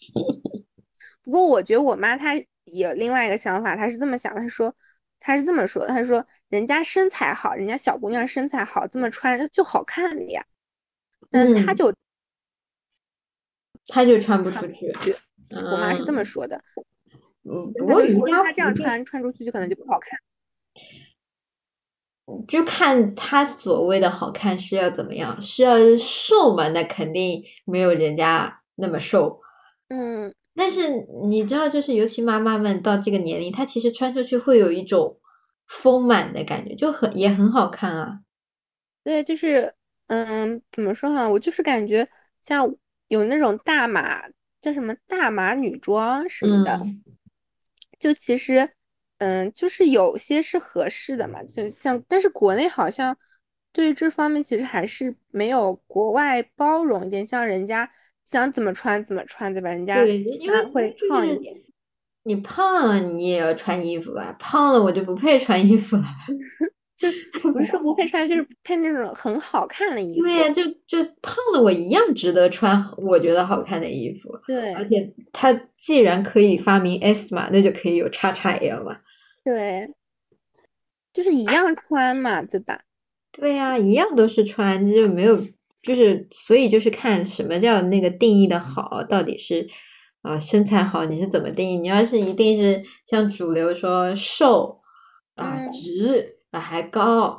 [1.22, 4.74] 不过我觉得我妈她有另外一个想法，她是这么想，她说
[5.18, 10.44] 她是这么说，她说人家身材好，人家小姑娘身材好，这么穿就好看的呀。
[11.30, 11.94] 嗯，她嗯，就
[13.86, 15.16] 她就穿不出去。
[15.50, 16.60] 我妈是这么嗯说的，
[17.44, 20.18] 嗯，不她就说她这样穿穿出去就可能就不好看。
[22.48, 26.68] 就看她所谓的好看是要怎么样，是要瘦嘛？
[26.68, 29.40] 那肯定没有人家那么瘦。
[29.88, 35.18] 嗯，但是你知道，就是尤其妈妈们到这个年龄，她其实穿出去会有一种
[35.66, 38.20] 丰满的感觉，就很也很好看啊。
[39.04, 39.72] 对，就是
[40.08, 42.08] 嗯，怎么说哈，我就是感觉
[42.42, 42.68] 像
[43.08, 44.22] 有那种大码
[44.60, 46.74] 叫什么大码女装什么的。
[46.82, 47.02] 嗯
[47.98, 48.68] 就其实，
[49.18, 53.16] 嗯，就是有些是合适的嘛，就像，但是国内好像
[53.72, 57.90] 对于这方面其实还是没有国外包容一点，像人家
[58.24, 59.70] 想怎么穿怎么穿，对吧？
[59.70, 61.54] 人家对，因为他会胖一点，
[62.24, 64.34] 你胖了，你也要穿衣服吧？
[64.38, 66.04] 胖了我就不配穿衣服了。
[66.96, 67.08] 就
[67.52, 70.54] 不是不配穿，就是配那种很好看的衣服对呀，服。
[70.54, 74.30] 就就胖了，我一样值得穿我觉得好看的衣服。
[74.46, 78.96] 对而且它既然可以发明 S 码，那就可以有叉叉 L 嘛。
[79.46, 79.94] 对，
[81.12, 82.80] 就是一样穿嘛，对吧？
[83.30, 85.40] 对呀，一样都是穿，就没有，
[85.80, 89.68] 就是所以就是看什么叫那个定义的好，到底是
[90.22, 91.76] 啊、身材好你是怎么定义？
[91.76, 94.80] 你要是一定是像主流说瘦
[95.36, 97.38] 啊、嗯，直啊还高，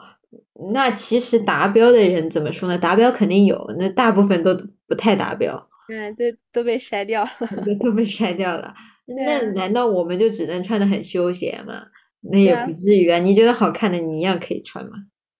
[0.73, 2.77] 那其实达标的人怎么说呢？
[2.77, 4.55] 达标肯定有，那大部分都
[4.87, 5.69] 不太达标。
[5.89, 7.29] 嗯，对，都被筛掉了。
[7.65, 8.73] 都 都被筛掉了。
[9.25, 11.85] 那难道我们就只能穿的很休闲吗？
[12.31, 13.19] 那也不至于啊。
[13.19, 14.91] 你觉得好看的，你一样可以穿嘛？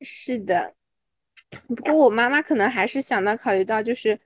[0.02, 0.74] 是的。
[1.68, 4.20] 不过我妈妈可能还是想到考虑到，就是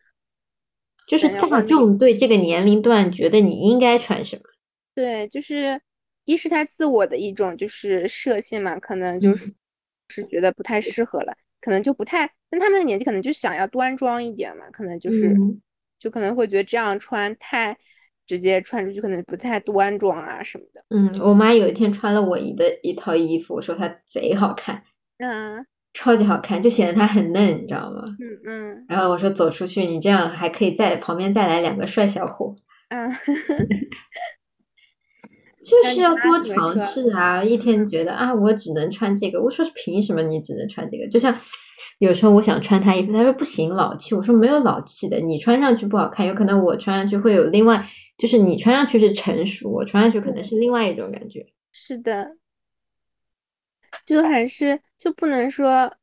[1.08, 4.44] 就是大众对这个年龄段觉得你应该穿什么？
[4.96, 5.80] 对，就是
[6.26, 9.56] 一是他自我的一种就是设限嘛，可能就是嗯
[10.10, 15.62] 是觉得不太适合了，可能就不太，但他们的年纪可能就想要端庄一点嘛，可能就是嗯，
[16.00, 17.78] 就可能会觉得这样穿太
[18.32, 20.82] 直接穿出去可能不太端庄啊什么的。
[20.90, 24.82] 嗯，我妈有一天穿了我姨的一套衣服，我说她贼好看，
[25.18, 28.06] 嗯超级好看，就显得她很嫩，你知道吗？
[28.22, 32.56] 嗯嗯然后我说走出去，你这样还可以在旁边再来两个帅小伙，
[32.88, 33.12] 嗯，
[35.62, 36.80] 就是要多尝？
[36.80, 37.44] 试啊！
[37.44, 41.06] 一天觉得啊，我只能穿这个，我说凭什么你只能穿这个？
[41.10, 41.38] 就像
[42.02, 44.16] 有时候我想穿她衣服，她说不行，老气。
[44.16, 47.88] 我说没有老气的，你穿上去不好看，有可能我穿上去会有另外，
[48.18, 51.46] 就是你穿上去是成熟，我穿上去可能是另外一种感觉。
[51.72, 52.38] 是的，
[54.04, 55.96] 就还是就不能说，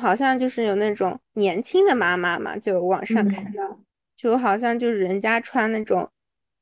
[0.00, 3.80] 好像就是有那种年轻的妈妈嘛，就网上看嗯到，
[4.16, 6.10] 就好像就是人家穿那种，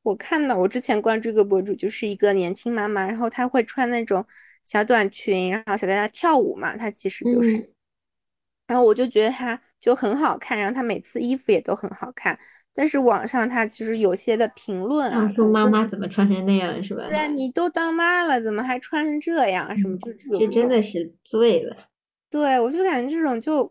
[0.02, 4.22] 我看到我之前关注一个博主，就是一个年轻妈妈，然后她会穿那种
[4.62, 7.68] 小短裙，然后小带带跳舞嘛，她其实就是，嗯
[8.70, 12.38] 然后我就觉得他就很好看，然后他每次衣服也都很好看，
[12.72, 17.04] 但是网上它其实有些的评论啊，说妈妈怎么穿成那样是吧？
[17.08, 19.76] 对啊，你都当妈了，怎么还穿成这样？
[19.76, 21.76] 什么就这真的是醉了。
[22.30, 23.64] 对，我就感觉这种就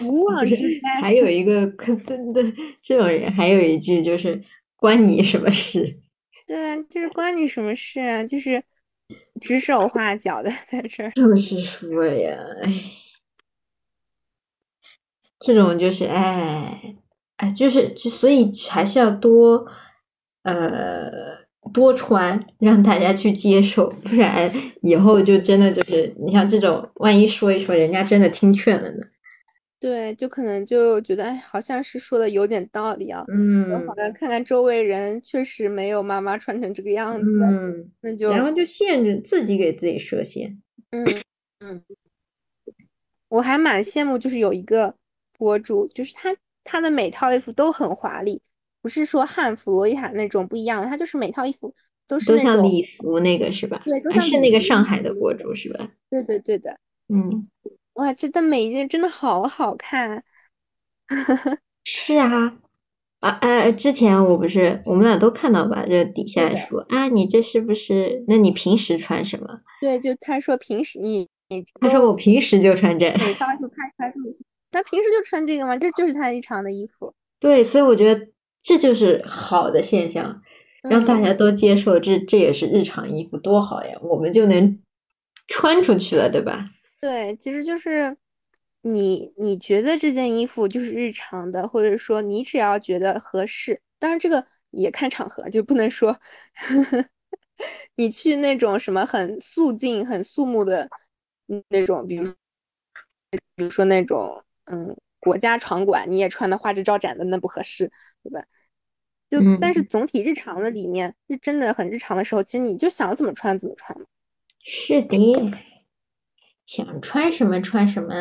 [0.00, 1.02] 无妄之灾。
[1.02, 1.66] 还有 一个
[2.06, 2.42] 真的
[2.80, 4.42] 这种人，还有一句就是
[4.76, 5.98] 关你什么事？
[6.46, 8.24] 对啊，就是关你什么事啊？
[8.24, 8.62] 就是
[9.42, 11.12] 指手画脚的在这儿。
[11.12, 12.72] 就是说呀，哎，
[15.44, 16.96] 这种就是哎
[17.36, 19.66] 哎，就是就所以还是要多
[20.42, 21.10] 呃
[21.72, 24.50] 多穿，让大家去接受，不然
[24.82, 29.06] 以后就真的就是你像这种，万一说一说，人家真的听劝了呢。
[29.80, 33.22] 对，就可能就觉得，哎，好像是说的有点道理啊。
[33.28, 37.26] 嗯，好像看看周围人，确实没有妈妈穿成这个样子。
[37.42, 40.58] 嗯，那就然后就限制自己给自己设限。
[40.90, 41.04] 嗯
[41.60, 41.82] 嗯，
[43.28, 44.94] 我还蛮羡慕，就是有一个
[45.44, 46.34] 博主，就是他
[46.64, 48.40] 他的每套衣服都很华丽，
[48.80, 51.74] 不是说汉服、洛丽塔那种不一样的，他就是每套衣服
[52.08, 53.82] 都是那种礼服那个是吧？
[53.84, 55.86] 对，还是那个上海的博主是吧？
[56.08, 56.78] 对对对的，
[57.08, 57.44] 嗯。
[57.94, 60.24] 哇，真的每一件真的好好看，
[61.84, 62.58] 是啊，
[63.20, 65.84] 啊哎，之前我不是我们俩都看到吧？
[65.86, 68.24] 这底下说啊，你这是不是？
[68.26, 69.46] 那你平时穿什么？
[69.80, 74.26] 对，就他说平时你你，他说我平时就穿这，每套就拍拍这么，
[74.74, 75.76] 他平时就穿这个吗？
[75.76, 77.14] 这就是他日常的衣服。
[77.40, 78.28] 对，所以我觉得
[78.62, 80.42] 这就是好的现象，
[80.82, 83.96] 让大家都接受这这也是日常衣服，多好呀！
[84.02, 84.80] 我们就能
[85.46, 86.66] 穿出去了，对吧？
[87.00, 88.16] 对，其实就是
[88.82, 96.18] 你你觉得这件衣服就是日常的，或者说你只要觉得合适，当然这个也看场合，就不能说
[97.96, 100.88] 你去那种什么很素净、很肃穆的
[101.68, 102.32] 那种，比如
[103.54, 107.90] 比如说那种嗯国家场馆，你也穿的花枝招展的，那不合适，
[108.22, 108.44] 对吧？
[109.30, 114.06] 就但是总体日常的里面是真的很日常的时候，其实你就想怎么穿怎么穿嘛。
[114.62, 115.50] 是的。
[116.66, 118.14] 想穿什么穿什么，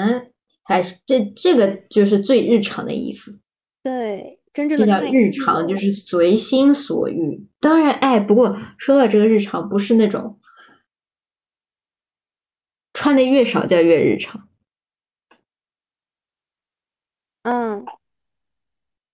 [0.63, 3.31] 还是这这个就是最日常的衣服。
[3.81, 7.47] 对，真正的叫日常，就是随心所欲。
[7.61, 10.39] 当然，哎，不过说到这个日常，不是那种
[12.93, 14.49] 穿的越少叫越日常。
[17.43, 17.85] 嗯，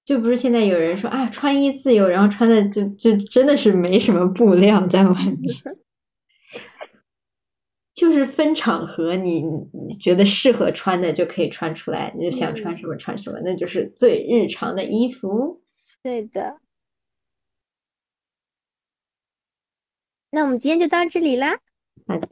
[0.10, 5.38] 就不是现在有人说啊，穿衣自由，然后穿的就就真的是没什么布料在外面。
[7.94, 15.62] 就是分场合，你你觉得适合穿的就可以穿出来，你就想穿什么穿什么，那就是最日常的衣服。
[16.02, 16.58] 对的。
[20.32, 21.60] 那我们今天就到这里啦。
[22.08, 22.28] 好的。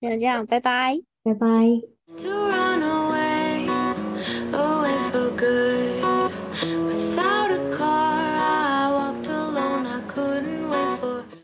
[0.00, 0.96] 就这样，拜拜。
[1.22, 1.46] 拜拜。